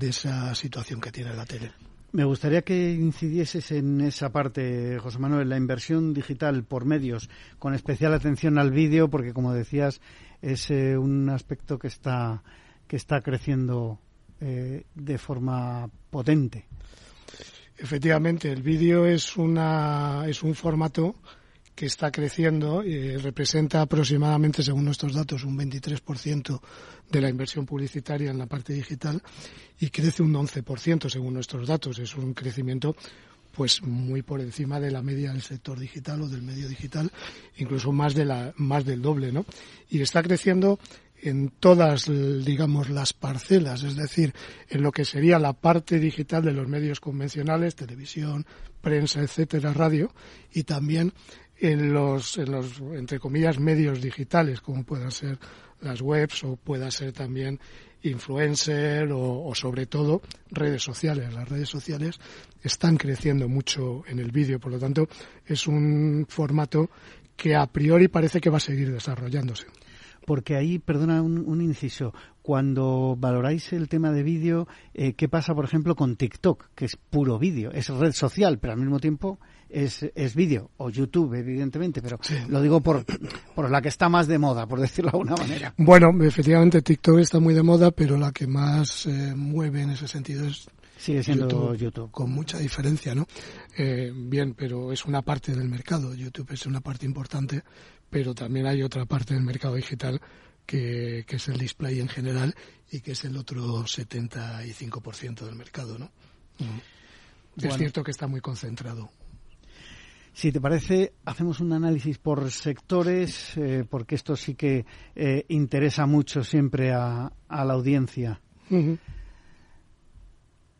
[0.00, 1.72] esa situación que tiene la tele.
[2.14, 7.74] Me gustaría que incidieses en esa parte, José Manuel, la inversión digital por medios, con
[7.74, 10.00] especial atención al vídeo, porque como decías,
[10.40, 12.44] es eh, un aspecto que está,
[12.86, 13.98] que está creciendo
[14.40, 16.68] eh, de forma potente.
[17.78, 21.16] Efectivamente, el vídeo es, una, es un formato
[21.74, 26.60] que está creciendo y representa aproximadamente, según nuestros datos, un 23%
[27.10, 29.22] de la inversión publicitaria en la parte digital
[29.78, 31.98] y crece un 11% según nuestros datos.
[31.98, 32.94] Es un crecimiento
[33.54, 37.10] pues muy por encima de la media del sector digital o del medio digital,
[37.56, 39.46] incluso más de la más del doble, ¿no?
[39.88, 40.78] Y está creciendo
[41.22, 42.10] en todas,
[42.44, 44.34] digamos, las parcelas, es decir,
[44.68, 48.44] en lo que sería la parte digital de los medios convencionales, televisión,
[48.82, 50.12] prensa, etcétera, radio,
[50.52, 51.14] y también
[51.58, 55.38] en los, en los, entre comillas, medios digitales, como puedan ser
[55.80, 57.60] las webs o pueda ser también
[58.02, 61.32] influencer o, o, sobre todo redes sociales.
[61.32, 62.18] Las redes sociales
[62.62, 65.08] están creciendo mucho en el vídeo, por lo tanto
[65.46, 66.90] es un formato
[67.36, 69.66] que a priori parece que va a seguir desarrollándose.
[70.26, 72.14] Porque ahí, perdona un, un inciso,
[72.44, 76.94] cuando valoráis el tema de vídeo, eh, ¿qué pasa, por ejemplo, con TikTok, que es
[76.94, 77.70] puro vídeo?
[77.72, 79.38] Es red social, pero al mismo tiempo
[79.70, 82.34] es, es vídeo, o YouTube, evidentemente, pero sí.
[82.48, 83.06] lo digo por,
[83.54, 85.72] por la que está más de moda, por decirlo de alguna manera.
[85.78, 90.06] Bueno, efectivamente TikTok está muy de moda, pero la que más eh, mueve en ese
[90.06, 93.26] sentido es Sigue siendo YouTube, Con mucha diferencia, ¿no?
[93.76, 96.14] Eh, bien, pero es una parte del mercado.
[96.14, 97.62] YouTube es una parte importante,
[98.08, 100.20] pero también hay otra parte del mercado digital
[100.66, 102.54] que, es el display en general
[102.90, 106.10] y que es el otro 75% del mercado, ¿no?
[106.58, 107.64] Mm.
[107.66, 109.10] Es cierto que está muy concentrado.
[110.32, 116.06] Si te parece, hacemos un análisis por sectores, eh, porque esto sí que eh, interesa
[116.06, 118.40] mucho siempre a, la audiencia.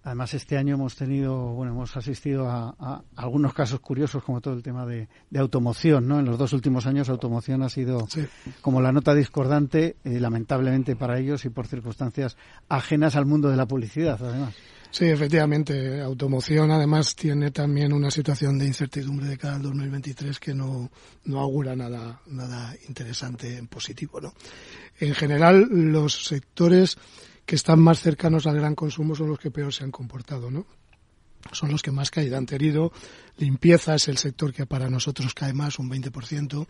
[0.05, 4.63] Además, este año hemos tenido, bueno, hemos asistido a, algunos casos curiosos, como todo el
[4.63, 6.21] tema de, automoción, ¿no?
[6.21, 8.07] En los dos últimos años, automoción ha sido
[8.61, 12.37] como la nota discordante, eh, lamentablemente para ellos y por circunstancias
[12.69, 14.55] ajenas al mundo de la publicidad, además.
[14.91, 20.55] Sí, efectivamente, automoción además tiene también una situación de incertidumbre de cara al 2023 que
[20.55, 20.91] no,
[21.25, 24.35] no augura nada, nada interesante en positivo, ¿no?
[25.01, 26.99] En general, los sectores
[27.47, 30.67] que están más cercanos al gran consumo son los que peor se han comportado, ¿no?
[31.53, 32.91] Son los que más caída han tenido.
[33.37, 36.67] Limpieza es el sector que para nosotros cae más, un 20%.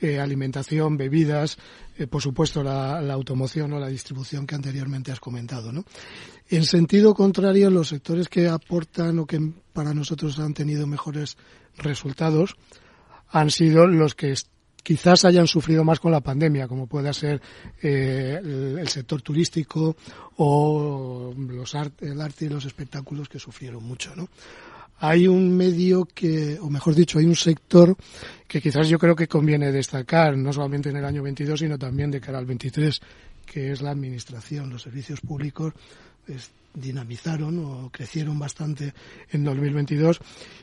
[0.00, 1.56] Eh, alimentación, bebidas,
[1.96, 5.84] eh, por supuesto la, automoción o la distribución que anteriormente has comentado, ¿no?
[6.50, 9.40] En sentido contrario, los sectores que aportan o que
[9.72, 11.36] para nosotros han tenido mejores
[11.76, 12.56] resultados
[13.30, 14.34] han sido los que
[14.88, 17.42] quizás hayan sufrido más con la pandemia, como pueda ser
[17.82, 19.94] eh, el, sector turístico
[20.38, 24.30] o los el arte y los espectáculos que sufrieron mucho, ¿no?
[25.00, 27.94] Hay un medio que, o mejor dicho, hay un sector
[28.46, 32.10] que quizás yo creo que conviene destacar, no solamente en el año 22, sino también
[32.10, 32.98] de cara al 23,
[33.44, 35.74] que es la administración, los servicios públicos
[36.74, 38.92] dinamizaron o crecieron bastante
[39.30, 40.20] en 2022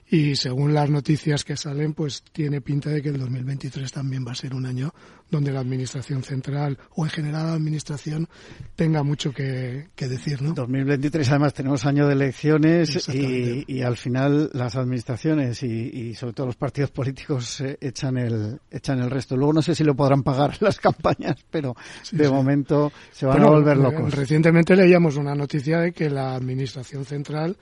[0.09, 4.33] y según las noticias que salen, pues tiene pinta de que el 2023 también va
[4.33, 4.93] a ser un año
[5.29, 8.27] donde la administración central o en general la administración
[8.75, 10.53] tenga mucho que, decir, ¿no?
[10.53, 16.55] 2023 además tenemos año de elecciones y, al final las administraciones y, sobre todo los
[16.55, 19.35] partidos políticos eh, echan el echan el resto.
[19.35, 21.75] Luego no sé si lo podrán pagar las campañas, pero
[22.11, 24.13] de momento se van a volver locos.
[24.13, 27.57] Recientemente leíamos una noticia de que la administración central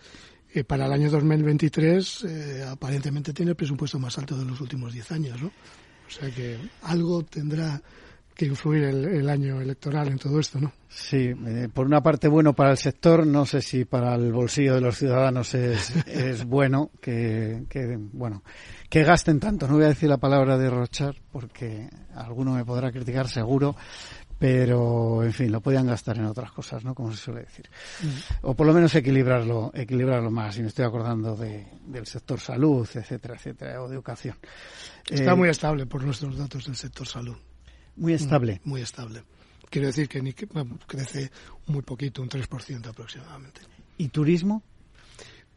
[0.53, 4.91] eh, para el año 2023 eh, aparentemente tiene el presupuesto más alto de los últimos
[4.91, 5.47] 10 años, ¿no?
[5.47, 7.81] O sea que algo tendrá
[8.35, 10.73] que influir el, año electoral en todo esto, ¿no?
[10.89, 14.75] Sí, eh, por una parte bueno para el sector, no sé si para el bolsillo
[14.75, 18.43] de los ciudadanos es, es bueno que, que, bueno,
[18.89, 19.67] que gasten tanto.
[19.67, 23.75] No voy a decir la palabra derrochar porque alguno me podrá criticar seguro,
[24.37, 26.93] pero en fin, lo podían gastar en otras cosas, ¿no?
[26.93, 27.69] Como se suele decir.
[28.01, 28.47] Mm.
[28.47, 30.57] O por lo menos equilibrarlo, equilibrarlo más.
[30.57, 34.35] Y me estoy acordando de, del sector salud, etcétera, etcétera, o de educación.
[35.09, 37.37] Está eh, muy estable por nuestros datos del sector salud.
[37.95, 38.61] Muy estable.
[38.63, 39.23] Mm, muy estable.
[39.69, 41.31] Quiero decir que ni, crece
[41.67, 43.61] muy poquito, un 3% aproximadamente.
[43.97, 44.61] ¿Y turismo?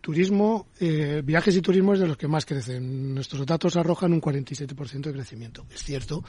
[0.01, 3.15] Turismo, eh, viajes y turismo es de los que más crecen.
[3.15, 5.67] Nuestros datos arrojan un 47% de crecimiento.
[5.71, 6.25] Es cierto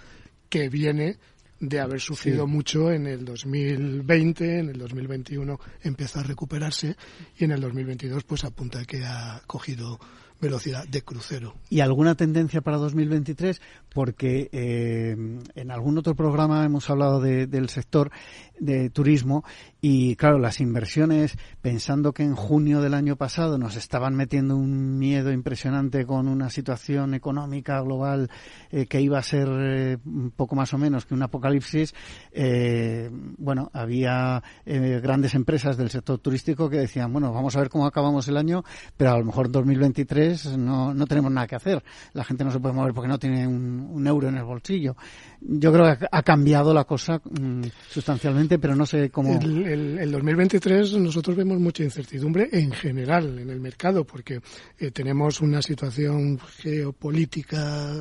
[0.49, 1.17] que viene
[1.59, 6.95] de haber sufrido mucho en el 2020, en el 2021 empieza a recuperarse
[7.37, 9.99] y en el 2022 pues apunta que ha cogido
[10.39, 11.55] velocidad de crucero.
[11.69, 13.61] ¿Y alguna tendencia para 2023?
[13.97, 15.17] Porque eh,
[15.55, 18.12] en algún otro programa hemos hablado del sector
[18.60, 19.43] de turismo
[19.81, 24.97] y claro, las inversiones, pensando que en junio del año pasado nos estaban metiendo un
[24.97, 28.29] miedo impresionante con una situación económica global
[28.71, 29.97] eh, que iba a ser eh,
[30.36, 31.93] poco más o menos que un apocalipsis,
[32.31, 37.86] eh, bueno, había grandes empresas del sector turístico que decían, bueno, vamos a ver cómo
[37.86, 38.63] acabamos el año,
[38.95, 41.83] pero a lo mejor en 2023 no, no tenemos nada que hacer.
[42.13, 44.95] La gente no se puede mover porque no tiene un, euro en el bolsillo.
[45.41, 50.93] Yo creo que ha cambiado la cosa mm, sustancialmente, pero no sé cómo el, 2023
[50.93, 54.41] nosotros vemos mucha incertidumbre en general en el mercado porque
[54.80, 57.93] eh, tenemos una situación geopolítica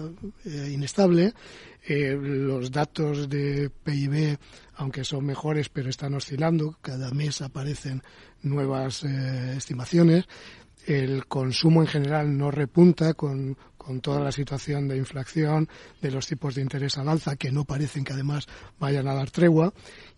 [0.45, 1.33] eh, inestable.
[1.89, 4.37] Eh, los datos de PIB,
[4.77, 6.77] aunque son mejores, pero están oscilando.
[6.81, 8.03] Cada mes aparecen
[8.43, 10.27] nuevas estimaciones
[10.87, 15.69] el consumo en general no repunta con, con, toda la situación de inflación,
[16.01, 18.47] de los tipos de interés al alza, que no parecen que además
[18.79, 19.73] vayan a dar tregua,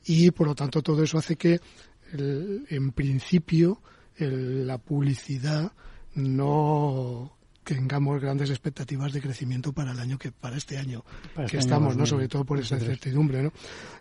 [0.05, 1.61] y por lo tanto todo eso hace que,
[2.13, 3.81] en principio,
[4.19, 5.73] la publicidad
[6.15, 11.05] no tengamos grandes expectativas de crecimiento para el año que para este año
[11.37, 12.07] que este estamos, ¿no?
[12.07, 13.53] Sobre todo por esa incertidumbre, ¿no?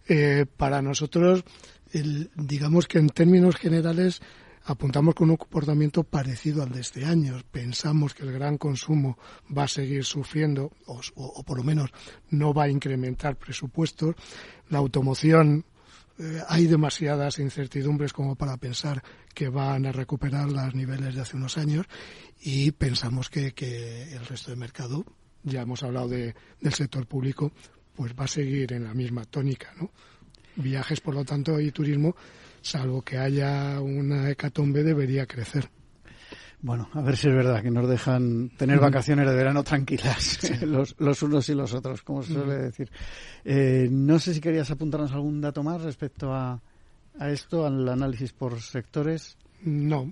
[0.08, 1.44] Eh, para nosotros,
[1.92, 4.22] digamos que en términos generales
[4.68, 7.40] apuntamos con un comportamiento parecido al de este año.
[7.52, 9.18] Pensamos que el gran consumo
[9.56, 11.90] va a seguir sufriendo, o, por lo menos
[12.30, 14.16] no va a incrementar presupuestos.
[14.70, 15.66] La automoción
[16.20, 19.02] eh, hay demasiadas incertidumbres como para pensar
[19.34, 21.86] que van a recuperar los niveles de hace unos años
[22.42, 25.06] y pensamos que, que el resto del mercado,
[25.44, 27.54] ya hemos hablado de, del sector público,
[27.96, 29.92] pues va a seguir en la misma tónica, ¿no?
[30.58, 32.16] Viajes, por lo tanto, y turismo,
[32.68, 35.70] salvo que haya una hecatombe, debería crecer.
[36.60, 40.96] Bueno, a ver si es verdad que nos dejan tener vacaciones de verano tranquilas, los,
[40.98, 42.90] los, unos y los otros, como se suele decir.
[43.46, 46.60] Eh, no sé si querías apuntarnos algún dato más respecto a,
[47.20, 49.38] a esto, al análisis por sectores.
[49.64, 50.12] No.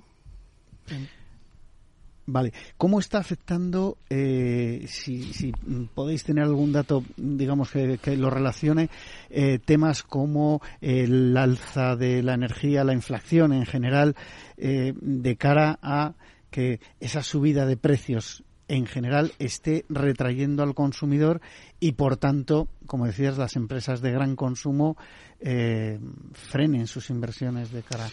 [2.27, 2.53] Vale.
[2.77, 5.51] ¿Cómo está afectando, eh, si, si,
[5.93, 8.89] podéis tener algún dato, digamos, que, lo relacione,
[9.29, 14.15] eh, temas como el alza de la energía, la inflación en general,
[14.57, 16.15] eh, de cara a
[16.49, 21.41] que esa subida de precios en general esté retrayendo al consumidor
[21.79, 24.97] y por tanto, como decías, las empresas de gran consumo
[25.39, 25.99] eh,
[26.33, 28.07] frenen sus inversiones de cara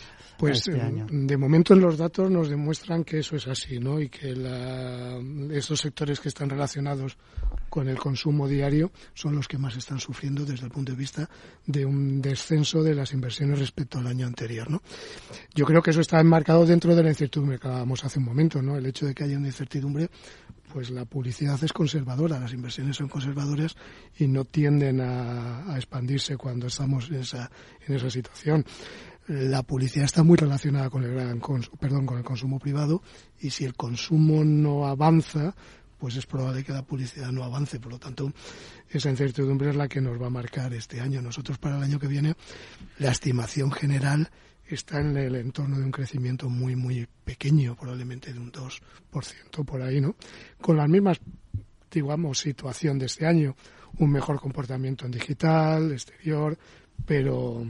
[0.48, 1.06] pues, este año.
[1.08, 4.00] De momento en los datos nos demuestran que eso es así, ¿no?
[4.00, 5.20] Y que la,
[5.52, 7.16] esos sectores que están relacionados
[7.68, 11.30] con el consumo diario son los que más están sufriendo desde el punto de vista
[11.64, 14.82] de un descenso de las inversiones respecto al año anterior, ¿no?
[15.54, 18.60] Yo creo que eso está enmarcado dentro de la incertidumbre que hablábamos hace un momento,
[18.60, 18.76] ¿no?
[18.76, 20.10] El hecho de que haya una incertidumbre
[20.72, 23.76] pues la publicidad es conservadora, las inversiones son conservadoras
[24.18, 27.50] y no tienden a, a expandirse cuando estamos en esa,
[27.86, 28.64] en esa situación.
[29.28, 31.40] La publicidad está muy relacionada con el gran
[31.78, 33.02] perdón, con el consumo privado
[33.40, 35.54] y si el consumo no avanza,
[35.98, 37.78] pues es probable que la publicidad no avance.
[37.78, 38.32] Por lo tanto,
[38.90, 41.22] esa incertidumbre es la que nos va a marcar este año.
[41.22, 42.34] Nosotros para el año que viene,
[42.98, 44.28] la estimación general
[44.66, 49.82] está en el entorno de un crecimiento muy, muy pequeño, probablemente de un 2% por
[49.82, 50.16] ahí, ¿no?
[50.60, 51.20] Con las mismas,
[51.90, 53.54] digamos, situación de este año,
[53.98, 56.58] un mejor comportamiento en digital, exterior,
[57.06, 57.64] pero,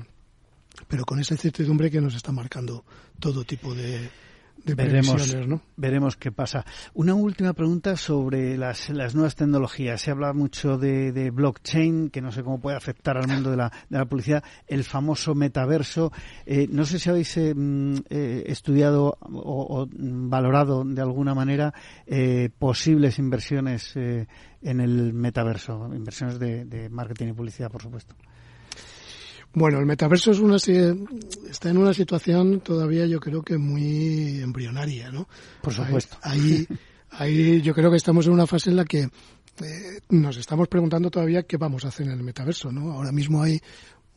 [0.88, 2.84] pero con esa incertidumbre que nos está marcando
[3.18, 4.10] todo tipo de,
[4.64, 5.60] de veremos, ¿no?
[5.76, 6.64] veremos qué pasa.
[6.94, 10.00] Una última pregunta sobre las, las nuevas tecnologías.
[10.00, 13.56] Se habla mucho de, de, blockchain, que no sé cómo puede afectar al mundo de
[13.56, 16.12] la, de la publicidad, el famoso metaverso.
[16.46, 17.54] Eh, no sé si habéis eh,
[18.08, 21.74] eh, estudiado o, o, valorado de alguna manera
[22.06, 24.26] eh, posibles inversiones eh,
[24.60, 28.14] en el metaverso, inversiones de, de marketing y publicidad, por supuesto.
[29.54, 35.10] Bueno, el metaverso es una, está en una situación todavía yo creo que muy embrionaria,
[35.10, 35.28] ¿no?
[35.60, 36.16] Por supuesto.
[36.22, 36.66] Ahí,
[37.10, 41.10] ahí yo creo que estamos en una fase en la que eh, nos estamos preguntando
[41.10, 42.92] todavía qué vamos a hacer en el metaverso, ¿no?
[42.92, 43.60] Ahora mismo hay,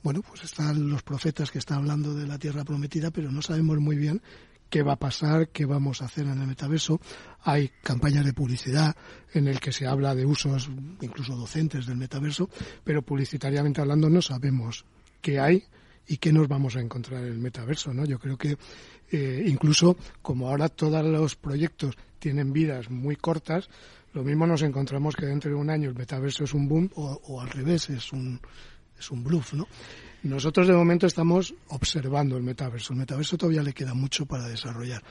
[0.04, 3.78] bueno, pues están los profetas que están hablando de la tierra prometida, pero no sabemos
[3.80, 4.22] muy bien
[4.70, 7.02] qué va a pasar, qué vamos a hacer en el metaverso.
[7.44, 8.96] Hay campañas de publicidad
[9.34, 10.70] en el que se habla de usos
[11.02, 12.50] incluso docentes del metaverso,
[12.86, 14.86] pero publicitariamente hablando no sabemos
[15.26, 15.64] qué hay
[16.06, 18.06] y qué nos vamos a encontrar en el metaverso, ¿no?
[18.06, 18.60] Yo creo que
[19.10, 23.68] eh, incluso como ahora todos los proyectos tienen vidas muy cortas,
[24.14, 27.42] lo mismo nos encontramos que dentro de un año el metaverso es un boom o,
[27.42, 28.40] al revés, es un,
[29.00, 29.68] es un bluff, ¿no?
[30.22, 32.94] Nosotros de momento estamos observando el metaverso.
[32.94, 35.02] El metaverso todavía le queda mucho para desarrollar.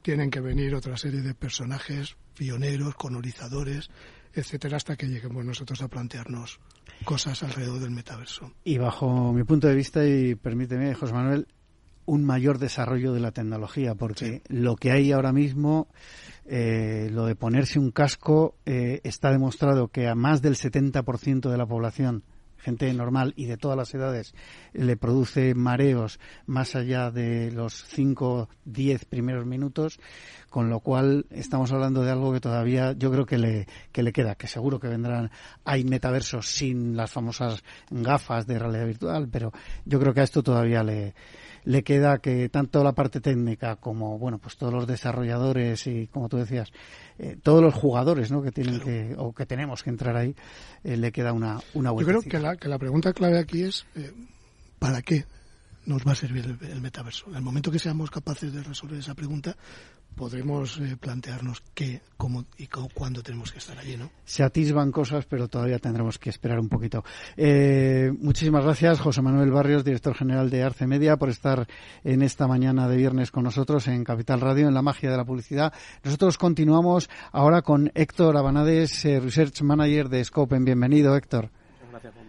[0.00, 3.90] Tienen que venir otra serie de personajes pioneros, colonizadores,
[4.32, 6.60] etcétera, hasta que lleguemos nosotros a plantearnos
[7.04, 8.52] cosas alrededor del metaverso.
[8.64, 11.46] Y bajo mi punto de vista, y permíteme, José Manuel,
[12.06, 14.42] un mayor desarrollo de la tecnología, porque sí.
[14.48, 15.88] lo que hay ahora mismo,
[16.46, 21.56] eh, lo de ponerse un casco, eh, está demostrado que a más del 70% de
[21.58, 22.22] la población
[22.66, 24.34] gente normal y de todas las edades
[24.72, 30.00] le produce mareos más allá de los 5, 10 primeros minutos,
[30.50, 34.12] con lo cual estamos hablando de algo que todavía yo creo que le, que le
[34.12, 35.30] queda, que seguro que vendrán,
[35.64, 39.52] hay metaversos sin las famosas gafas de realidad virtual, pero
[39.84, 41.14] yo creo que a esto todavía le,
[41.66, 46.28] le queda que tanto la parte técnica como bueno pues todos los desarrolladores y como
[46.28, 46.72] tú decías
[47.18, 48.40] eh, todos los jugadores ¿no?
[48.40, 48.84] que tienen claro.
[48.84, 50.34] que o que tenemos que entrar ahí
[50.84, 53.84] eh, le queda una una yo creo que la, que la pregunta clave aquí es
[53.96, 54.12] eh,
[54.78, 55.24] para qué
[55.86, 58.98] nos va a servir el, el, metaverso en el momento que seamos capaces de resolver
[58.98, 59.56] esa pregunta
[60.16, 64.10] podremos eh, plantearnos qué, cómo y cómo, cuándo tenemos que estar allí, ¿no?
[64.24, 67.04] Se atisban cosas, pero todavía tendremos que esperar un poquito.
[67.36, 71.68] Eh, muchísimas gracias, José Manuel Barrios, director general de Arce Media, por estar
[72.02, 75.24] en esta mañana de viernes con nosotros en Capital Radio, en la magia de la
[75.24, 75.72] publicidad.
[76.02, 80.64] Nosotros continuamos ahora con Héctor Abanades, eh, Research Manager de Scopen.
[80.64, 81.50] Bienvenido, Héctor.
[81.90, 82.25] Gracias.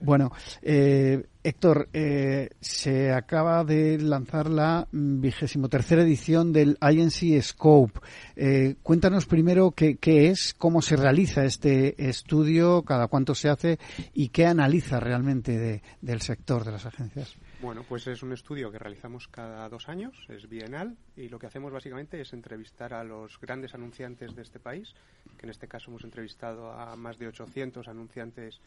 [0.00, 0.30] Bueno,
[0.62, 8.00] eh, Héctor, eh, se acaba de lanzar la vigésimo tercera edición del INC Scope.
[8.36, 13.78] Eh, cuéntanos primero qué, es, cómo se realiza este estudio, cada cuánto se hace
[14.12, 17.36] y qué analiza realmente de, del sector de las agencias.
[17.60, 21.46] Bueno, pues es un estudio que realizamos cada dos años, es bienal, y lo que
[21.46, 24.94] hacemos básicamente es entrevistar a los grandes anunciantes de este país,
[25.36, 28.60] que en este caso hemos entrevistado a más de 800 anunciantes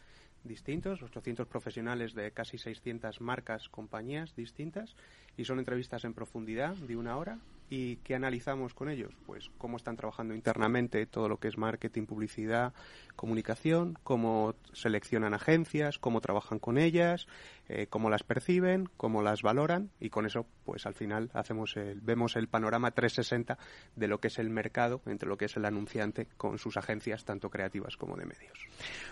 [0.44, 4.96] distintos, 800 profesionales de casi 600 marcas, compañías distintas,
[5.36, 7.38] y son entrevistas en profundidad de una hora.
[7.70, 9.14] ¿Y qué analizamos con ellos?
[9.24, 12.74] Pues cómo están trabajando internamente todo lo que es marketing, publicidad,
[13.16, 17.26] comunicación, cómo seleccionan agencias, cómo trabajan con ellas,
[17.68, 22.00] eh, cómo las perciben, cómo las valoran y con eso pues al final hacemos el,
[22.00, 23.58] vemos el panorama 360
[23.96, 27.24] de lo que es el mercado entre lo que es el anunciante con sus agencias
[27.24, 28.58] tanto creativas como de medios.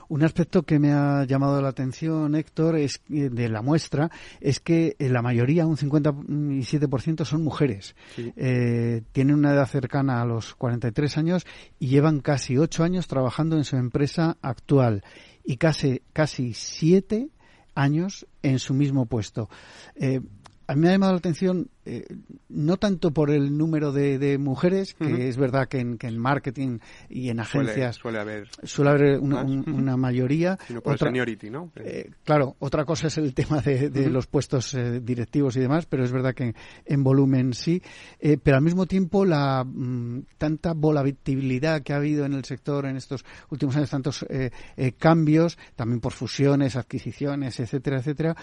[0.09, 4.61] Un aspecto que me ha llamado la atención, Héctor, es eh, de la muestra es
[4.61, 7.95] que eh, la mayoría, un 57% son mujeres.
[9.13, 11.47] tienen una edad cercana a los 43 años
[11.79, 13.90] y llevan casi 8 años trabajando en su empresa
[14.43, 15.05] actual
[15.45, 17.29] y casi casi siete
[17.75, 19.49] años en su mismo puesto.
[19.95, 20.21] Eh,
[20.67, 22.05] a mí me ha llamado la atención eh,
[22.51, 26.79] no tanto por el número de, mujeres, que es verdad que en, que en, marketing
[27.09, 30.59] y en agencias suele, haber, suele haber una, mayoría.
[30.67, 31.73] Sino por seniority, ¿no?
[31.77, 36.05] Eh, claro, otra cosa es el tema de, los puestos eh, directivos y demás, pero
[36.05, 36.55] es verdad que
[36.85, 37.83] en, volumen sí.
[38.43, 42.97] pero al mismo tiempo, la mm, tanta volatilidad que ha habido en el sector en
[42.97, 44.27] estos últimos años, tantos
[44.99, 48.37] cambios, también por fusiones, adquisiciones, etcétera, etcétera,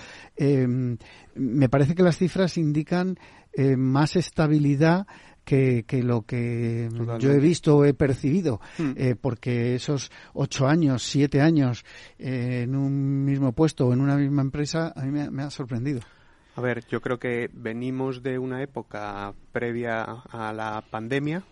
[1.36, 3.18] me parece que las cifras indican
[3.54, 5.08] eh, más estabilidad
[5.44, 8.92] que, lo que yo he visto o he percibido, hmm.
[8.96, 11.86] eh, porque esos ocho años, siete años
[12.20, 16.02] eh, en un mismo puesto o en una misma empresa, a mí me, ha sorprendido.
[16.56, 21.44] A ver, yo creo que venimos de una época previa a la pandemia,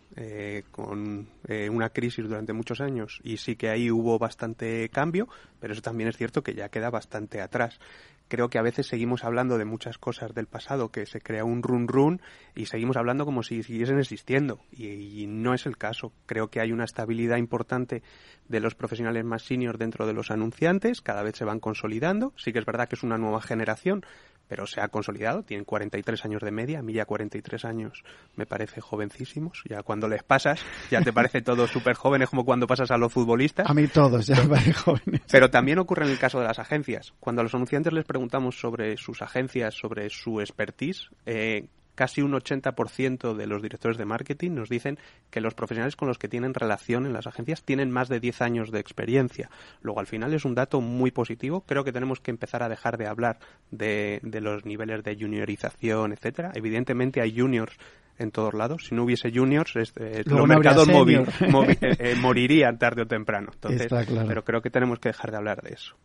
[0.71, 1.28] con
[1.71, 5.28] una crisis durante muchos años, y sí que ahí hubo bastante cambio,
[5.59, 7.80] pero eso también es cierto que ya queda bastante atrás
[8.28, 11.61] creo que a veces seguimos hablando de muchas cosas del pasado, que se crea un
[11.61, 12.21] run run
[12.55, 14.59] y seguimos hablando como si siguiesen existiendo.
[14.71, 16.11] Y, no es el caso.
[16.26, 18.03] Creo que hay una estabilidad importante
[18.47, 22.34] de los profesionales más seniors dentro de los anunciantes, cada vez se van consolidando.
[22.38, 24.05] Sí que es verdad que es una nueva generación,
[24.47, 28.03] pero se ha consolidado, tienen 43 años de media, a mí ya 43 años
[28.35, 30.59] me parece jovencísimos, ya cuando les pasas
[30.91, 33.69] ya te parece todo súper jóvenes como cuando pasas a los futbolistas.
[33.69, 35.21] A mí todos ya me parecen jóvenes.
[35.31, 37.13] Pero también ocurre en el caso de las agencias.
[37.19, 42.33] Cuando a los anunciantes les preguntamos sobre sus agencias, sobre su expertise, eh, casi un
[42.33, 44.99] 80% de los directores de marketing nos dicen
[45.31, 48.41] que los profesionales con los que tienen relación en las agencias tienen más de 10
[48.41, 49.49] años de experiencia.
[49.81, 51.61] Luego, al final es un dato muy positivo.
[51.61, 53.39] Creo que tenemos que empezar a dejar de hablar
[53.71, 56.51] de, los niveles de juniorización, etcétera.
[56.53, 57.75] Evidentemente hay juniors
[58.17, 58.85] en todos lados.
[58.87, 63.51] Si no hubiese juniors, este, los mercados móvil, eh, eh, morirían tarde o temprano.
[63.55, 63.91] Entonces,
[64.27, 65.95] Pero creo que tenemos que dejar de hablar de eso.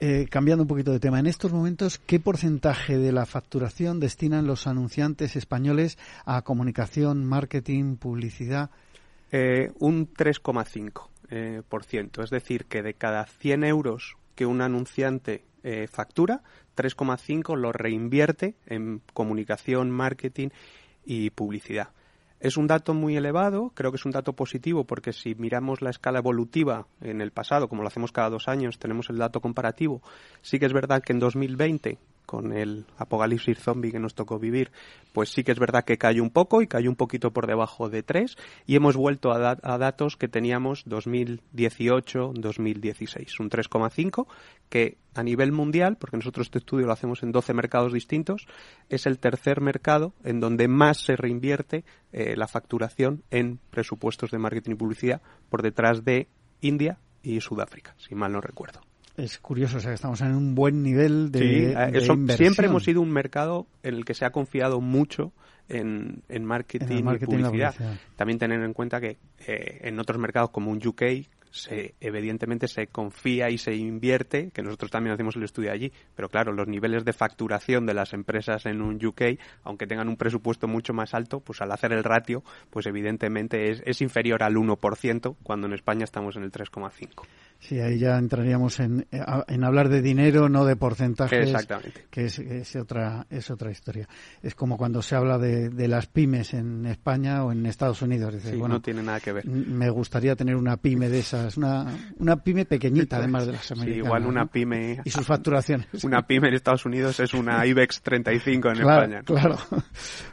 [0.00, 4.46] Eh, cambiando un poquito de tema, en estos momentos, ¿qué porcentaje de la facturación destinan
[4.46, 8.70] los anunciantes españoles a comunicación, marketing, publicidad?
[9.30, 11.08] Eh, un 3,5%.
[11.30, 12.22] Eh, por ciento.
[12.22, 16.42] Es decir, que de cada 100 euros que un anunciante eh, factura,
[16.76, 20.50] 3,5 lo reinvierte en comunicación, marketing
[21.06, 21.88] y publicidad.
[22.40, 25.90] Es un dato muy elevado, creo que es un dato positivo porque si miramos la
[25.90, 30.02] escala evolutiva en el pasado, como lo hacemos cada dos años, tenemos el dato comparativo.
[30.42, 34.70] Sí que es verdad que en 2020 con el apocalipsis zombie que nos tocó vivir,
[35.12, 37.88] pues sí que es verdad que cayó un poco y cayó un poquito por debajo
[37.88, 44.26] de 3 y hemos vuelto a, a datos que teníamos 2018-2016, un 3,5
[44.68, 48.46] que a nivel mundial, porque nosotros este estudio lo hacemos en 12 mercados distintos,
[48.88, 54.38] es el tercer mercado en donde más se reinvierte eh, la facturación en presupuestos de
[54.38, 56.28] marketing y publicidad por detrás de
[56.60, 58.80] India y Sudáfrica, si mal no recuerdo.
[59.16, 63.00] Es curioso, o sea, que estamos en un buen nivel de, sí, Siempre hemos sido
[63.00, 65.32] un mercado en el que se ha confiado mucho
[65.68, 67.74] en, marketing, y publicidad.
[68.16, 71.02] También tener en cuenta que eh, en otros mercados como un UK,
[71.54, 76.28] se, evidentemente se confía y se invierte, que nosotros también hacemos el estudio allí, pero
[76.28, 80.66] claro, los niveles de facturación de las empresas en un UK, aunque tengan un presupuesto
[80.66, 85.36] mucho más alto, pues al hacer el ratio, pues evidentemente es, es inferior al 1%,
[85.44, 87.24] cuando en España estamos en el 3,5%.
[87.66, 91.48] Sí, ahí ya entraríamos en, en hablar de dinero, no de porcentajes.
[91.48, 92.04] Exactamente.
[92.10, 94.06] Que es, es, otra, es otra historia.
[94.42, 98.34] Es como cuando se habla de, de las pymes en España o en Estados Unidos.
[98.42, 99.46] sí, bueno, no tiene nada que ver.
[99.46, 101.86] Me gustaría tener una pyme de esas, una,
[102.18, 103.94] una pyme pequeñita, además de las americanas.
[103.94, 105.00] Sí, igual una pyme.
[105.02, 105.86] Y sus facturaciones.
[106.04, 109.22] Una pyme en Estados Unidos es una IBEX 35 en claro, España.
[109.22, 109.56] Claro.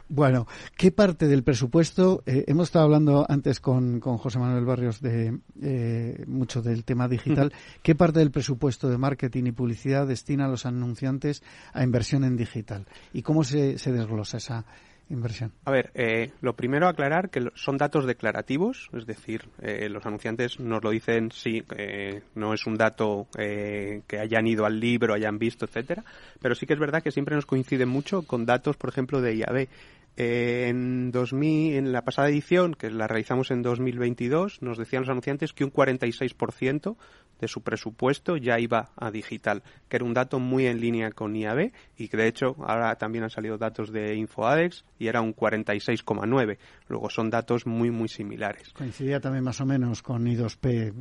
[0.08, 2.22] Bueno, ¿qué parte del presupuesto?
[2.26, 7.08] Eh, hemos estado hablando antes con, con José Manuel Barrios de eh, mucho del tema
[7.08, 7.21] digital.
[7.82, 11.42] ¿Qué parte del presupuesto de marketing y publicidad destina a los anunciantes
[11.72, 12.86] a inversión en digital?
[13.12, 14.64] ¿Y cómo se, se desglosa esa
[15.12, 15.52] inversión?
[15.64, 20.58] A ver, eh, lo primero aclarar que son datos declarativos, es decir, eh, los anunciantes
[20.58, 25.38] nos lo dicen, sí, eh, no es un dato que hayan ido al libro, hayan
[25.38, 26.04] visto, etcétera,
[26.40, 29.36] pero sí que es verdad que siempre nos coincide mucho con datos, por ejemplo, de
[29.36, 29.68] IAB.
[30.16, 35.10] Eh, en, 2000, en la pasada edición, que la realizamos en 2022, nos decían los
[35.10, 36.96] anunciantes que un 46%
[37.42, 41.34] de su presupuesto ya iba a digital, que era un dato muy en línea con
[41.34, 45.34] IAB y que de hecho ahora también han salido datos de InfoAdex y era un
[45.34, 46.58] 46,9.
[46.86, 48.72] Luego son datos muy muy similares.
[48.74, 50.94] Coincidía también más o menos con I2P,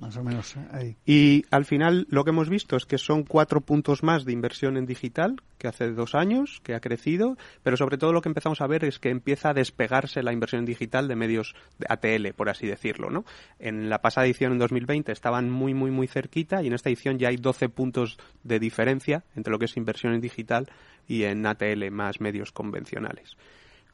[0.00, 0.96] más o menos ahí.
[1.06, 4.76] Y al final lo que hemos visto es que son cuatro puntos más de inversión
[4.76, 8.60] en digital que hace dos años, que ha crecido, pero sobre todo lo que empezamos
[8.60, 12.34] a ver es que empieza a despegarse la inversión en digital de medios de ATL,
[12.34, 13.24] por así decirlo, ¿no?
[13.58, 17.18] En la pasada edición en 2020 estaban muy, muy, muy cerquita y en esta edición
[17.18, 20.68] ya hay 12 puntos de diferencia entre lo que es inversión en digital
[21.06, 23.36] y en ATL más medios convencionales.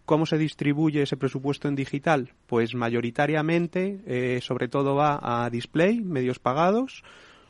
[0.05, 2.32] ¿Cómo se distribuye ese presupuesto en digital?
[2.46, 7.05] Pues mayoritariamente, eh, sobre todo va a display, medios pagados,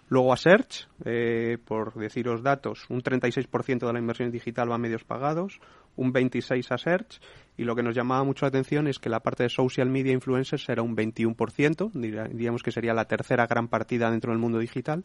[0.09, 4.79] luego a search, eh, por deciros datos, un 36% de la inversión digital va a
[4.79, 5.61] medios pagados,
[5.97, 7.21] un 26% a search,
[7.57, 10.13] y lo que nos llamaba mucho la atención es que la parte de social media
[10.13, 15.05] influencers era un 21%, diríamos que sería la tercera gran partida dentro del mundo digital.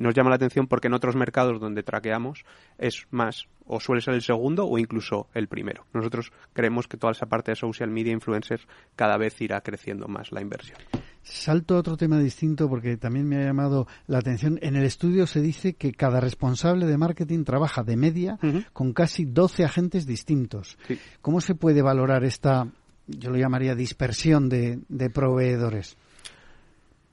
[0.00, 2.46] Nos llama la atención porque en otros mercados donde traqueamos
[2.78, 5.84] es más o suele ser el segundo o incluso el primero.
[5.92, 10.32] Nosotros creemos que toda esa parte de social media influencers cada vez irá creciendo más
[10.32, 10.78] la inversión.
[11.22, 14.58] Salto a otro tema distinto porque también me ha llamado la atención.
[14.62, 18.66] En el estudio se dice que cada responsable de marketing trabaja de media uh -huh.
[18.72, 20.78] con casi 12 agentes distintos.
[20.88, 20.98] Sí.
[21.20, 22.66] ¿Cómo se puede valorar esta,
[23.06, 25.98] yo lo llamaría dispersión de, de proveedores?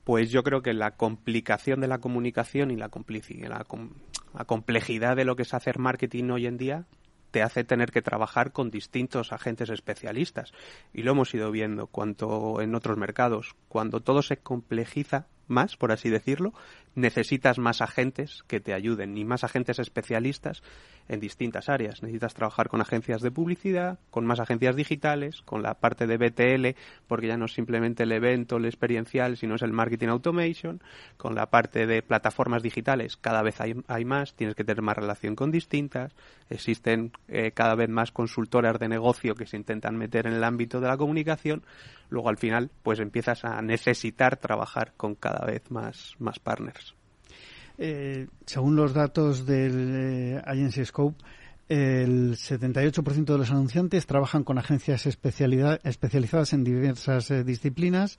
[0.08, 5.42] Pues yo creo que la complicación de la comunicación y la, complejidad de lo que
[5.42, 6.86] es hacer marketing hoy en día
[7.30, 10.54] te hace tener que trabajar con distintos agentes especialistas.
[10.94, 13.54] Y lo hemos ido viendo cuanto en otros mercados.
[13.68, 16.52] Cuando todo se complejiza más, por así decirlo,
[16.94, 20.62] necesitas más agentes que te ayuden y más agentes especialistas
[21.08, 22.02] en distintas áreas.
[22.02, 26.78] Necesitas trabajar con agencias de publicidad, con más agencias digitales, con la parte de BTL,
[27.06, 30.82] porque ya no es simplemente el evento, el experiencial, sino es el marketing automation,
[31.16, 34.96] con la parte de plataformas digitales, cada vez hay, hay más, tienes que tener más
[34.96, 36.12] relación con distintas,
[36.50, 40.80] existen eh, cada vez más consultoras de negocio que se intentan meter en el ámbito
[40.80, 41.62] de la comunicación,
[42.08, 46.94] luego al final pues empiezas a necesitar trabajar con cada vez más, más partners.
[47.78, 51.22] Eh, según los datos del eh, Agency Scope,
[51.68, 58.18] el 78% de los anunciantes trabajan con agencias especializadas en diversas eh, disciplinas.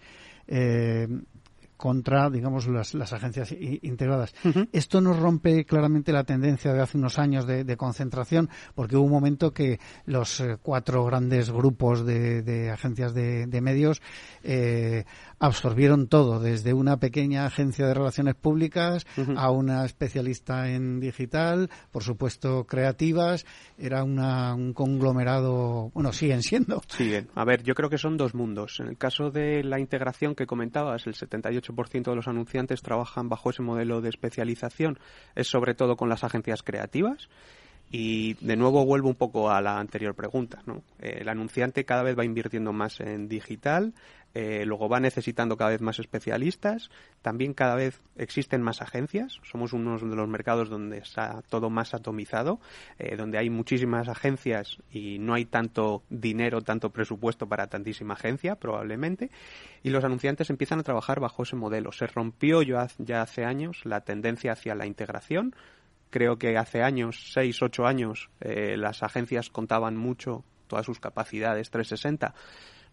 [1.80, 4.36] Contra, digamos, las, las agencias integradas.
[4.44, 4.70] Uh -huh.
[4.74, 9.06] Esto nos rompe claramente la tendencia de hace unos años de, de concentración, porque hubo
[9.06, 14.02] un momento que los eh, cuatro grandes grupos de, de agencias de, de medios
[14.44, 15.06] eh,
[15.40, 19.38] absorbieron todo, desde una pequeña agencia de relaciones públicas uh -huh.
[19.38, 23.46] a una especialista en digital, por supuesto creativas,
[23.78, 26.82] era una, un conglomerado, bueno, siguen siendo.
[26.88, 27.30] Siguen.
[27.36, 28.80] A ver, yo creo que son dos mundos.
[28.80, 33.50] En el caso de la integración que comentabas, el 78% de los anunciantes trabajan bajo
[33.50, 35.00] ese modelo de especialización,
[35.36, 37.30] es sobre todo con las agencias creativas.
[37.92, 40.62] Y de nuevo vuelvo un poco a la anterior pregunta.
[40.68, 40.84] ¿no?
[41.00, 43.96] El anunciante cada vez va invirtiendo más en digital,
[44.36, 49.74] eh, luego va necesitando cada vez más especialistas, también cada vez existen más agencias, somos
[49.74, 52.60] uno de los mercados donde está todo más atomizado,
[53.00, 58.56] eh, donde hay muchísimas agencias y no hay tanto dinero, tanto presupuesto para tantísima agencia,
[58.56, 59.32] probablemente,
[59.82, 61.92] y los anunciantes empiezan a trabajar bajo ese modelo.
[61.92, 65.56] Se rompió ya, ya hace años la tendencia hacia la integración,
[66.12, 71.72] creo que hace años, seis, ocho años, eh, las agencias contaban mucho todas sus capacidades
[71.72, 72.36] 360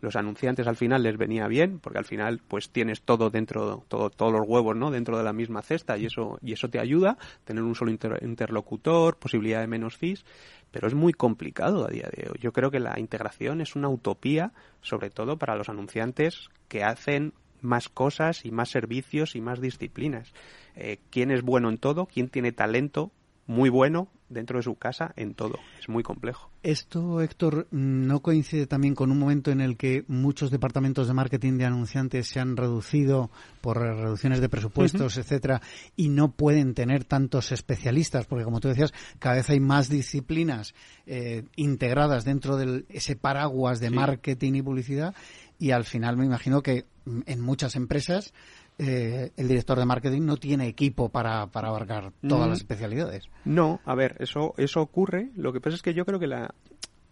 [0.00, 4.10] los anunciantes al final les venía bien porque al final pues tienes todo dentro todo,
[4.10, 7.18] todos los huevos no dentro de la misma cesta y eso y eso te ayuda
[7.44, 10.24] tener un solo inter interlocutor posibilidad de menos fees
[10.70, 13.88] pero es muy complicado a día de hoy yo creo que la integración es una
[13.88, 17.32] utopía sobre todo para los anunciantes que hacen
[17.62, 20.32] más cosas y más servicios y más disciplinas.
[20.74, 22.06] Eh, ¿Quién es bueno en todo?
[22.06, 23.10] ¿Quién tiene talento
[23.46, 25.58] muy bueno dentro de su casa en todo.
[25.80, 26.50] Es muy complejo.
[26.62, 31.58] Esto, Héctor, no coincide también con un momento en el que muchos departamentos de marketing
[31.58, 33.30] de anunciantes se han reducido
[33.60, 35.62] por reducciones de presupuestos, etcétera,
[35.94, 40.74] y no pueden tener tantos especialistas, porque como tú decías, cada vez hay más disciplinas
[41.06, 45.14] eh, integradas dentro de ese paraguas de marketing y publicidad,
[45.58, 46.86] y al final me imagino que
[47.26, 48.34] en muchas empresas
[48.78, 53.28] eh, el director de marketing no tiene equipo para, para abarcar todas las especialidades.
[53.44, 55.30] No, a ver, eso, eso ocurre.
[55.36, 56.52] Lo que pasa es que yo creo que la,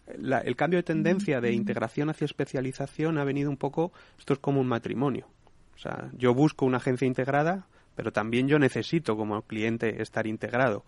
[0.07, 4.61] el cambio de tendencia de integración hacia especialización ha venido un poco, esto es como
[4.61, 5.27] un matrimonio.
[5.75, 10.85] O sea, yo busco una agencia integrada, pero también yo necesito como cliente estar integrado.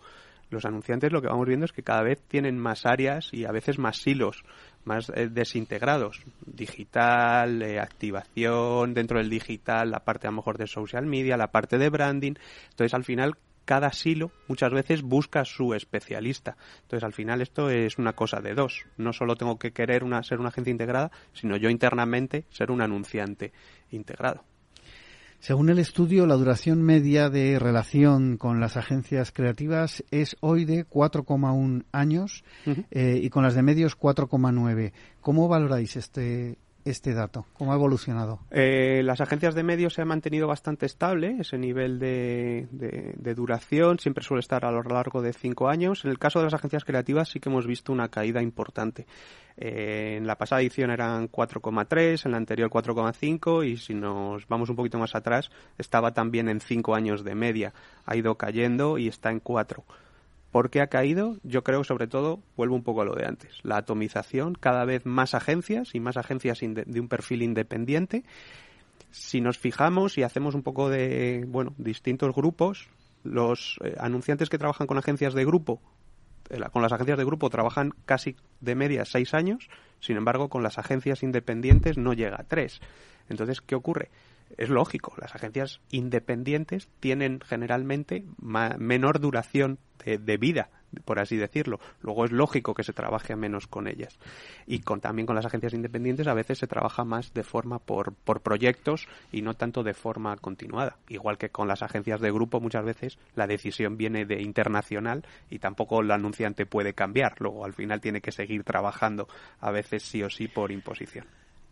[0.50, 3.52] Los anunciantes lo que vamos viendo es que cada vez tienen más áreas y a
[3.52, 4.44] veces más silos
[4.88, 6.20] más eh, desintegrados.
[6.44, 11.52] Digital, eh, activación, dentro del digital, la parte a lo mejor de social media, la
[11.52, 12.34] parte de branding.
[12.70, 16.56] Entonces, al final, cada silo muchas veces busca su especialista.
[16.82, 18.86] Entonces, al final, esto es una cosa de dos.
[18.96, 22.80] No solo tengo que querer una, ser una agencia integrada, sino yo internamente ser un
[22.80, 23.52] anunciante
[23.90, 24.42] integrado.
[25.40, 30.84] Según el estudio, la duración media de relación con las agencias creativas es hoy de
[30.84, 32.42] 4,1 años
[32.90, 34.92] eh, y con las de medios 4,9.
[35.20, 36.58] ¿Cómo valoráis este,
[36.90, 37.46] este dato?
[37.54, 38.40] ¿Cómo ha evolucionado?
[38.50, 42.66] Eh, las agencias de medios se han mantenido bastante estable, ese nivel de,
[43.34, 46.04] duración siempre suele estar a lo largo de cinco años.
[46.04, 49.06] En el caso de las agencias creativas sí que hemos visto una caída importante.
[49.56, 54.70] Eh, en la pasada edición eran 4,3, en la anterior 4,5 y si nos vamos
[54.70, 57.72] un poquito más atrás estaba también en cinco años de media.
[58.06, 59.84] Ha ido cayendo y está en 4.
[60.50, 61.36] ¿Por qué ha caído?
[61.42, 65.04] Yo creo sobre todo, vuelvo un poco a lo de antes, la atomización, cada vez
[65.04, 68.24] más agencias y más agencias de un perfil independiente.
[69.10, 72.88] Si nos fijamos y hacemos un poco de, bueno, distintos grupos,
[73.24, 75.80] los eh, anunciantes que trabajan con agencias de grupo,
[76.50, 79.68] eh, con las agencias de grupo trabajan casi de media seis años,
[80.00, 82.80] sin embargo, con las agencias independientes no llega a tres.
[83.28, 84.10] Entonces, ¿qué ocurre?
[84.56, 90.70] Es lógico, las agencias independientes tienen generalmente menor duración de, vida,
[91.04, 91.80] por así decirlo.
[92.00, 94.18] Luego es lógico que se trabaje menos con ellas.
[94.66, 98.14] Y con, también con las agencias independientes a veces se trabaja más de forma por,
[98.14, 100.96] por proyectos y no tanto de forma continuada.
[101.08, 105.58] Igual que con las agencias de grupo muchas veces la decisión viene de internacional y
[105.58, 107.34] tampoco el anunciante puede cambiar.
[107.40, 109.28] Luego al final tiene que seguir trabajando
[109.60, 111.26] a veces sí o sí por imposición.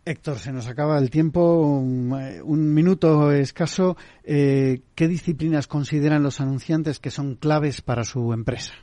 [0.07, 1.41] Héctor, se nos acaba el tiempo,
[1.81, 3.97] un, minuto escaso.
[4.23, 8.73] Eh, ¿Qué disciplinas consideran los anunciantes que son claves para su empresa?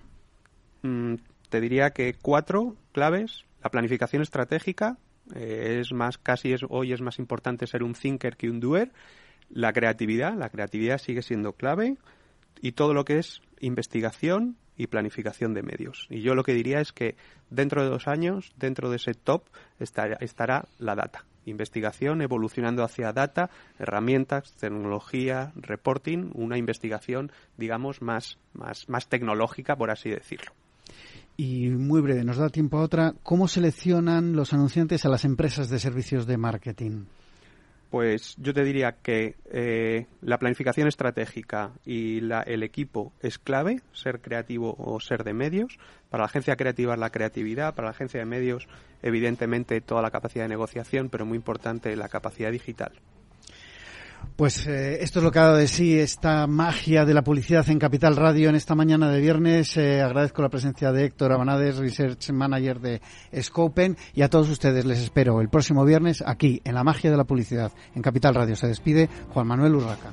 [0.83, 1.15] Mm,
[1.49, 3.47] te diría que cuatro claves.
[3.63, 4.99] La planificación estratégica
[5.35, 8.93] eh, es más, casi es, hoy es más importante ser un thinker que un doer.
[9.49, 11.97] La creatividad, la creatividad sigue siendo clave.
[12.61, 16.07] Y todo lo que es investigación, y planificación de medios.
[16.11, 17.17] Y yo lo que diría es que
[17.51, 19.45] dentro de dos años, dentro de ese top,
[19.79, 21.25] estará, estará la data.
[21.47, 29.91] Investigación evolucionando hacia data, herramientas, tecnología, reporting, una investigación, digamos, más, más, más tecnológica, por
[29.91, 30.53] así decirlo.
[31.37, 33.15] Y muy breve, nos da tiempo a otra.
[33.23, 37.05] ¿Cómo seleccionan los anunciantes a las empresas de servicios de marketing?
[37.95, 44.21] Pues yo te diría que eh, la planificación estratégica y el equipo es clave, ser
[44.21, 45.79] creativo o ser de medios.
[46.11, 48.67] Para la agencia creativa es la creatividad, para la agencia de medios
[49.01, 52.91] evidentemente toda la capacidad de negociación, pero muy importante la capacidad digital.
[54.37, 57.69] Pues eh, esto es lo que ha dado de sí esta magia de la publicidad
[57.71, 59.77] en Capital Radio en esta mañana de viernes.
[59.77, 63.01] Eh, agradezco la presencia de Héctor Abanades, Research Manager de
[63.41, 67.17] Scopen, y a todos ustedes les espero el próximo viernes aquí en la magia de
[67.17, 68.57] la publicidad en Capital Radio.
[68.57, 70.13] Se despide Juan Manuel Urraca.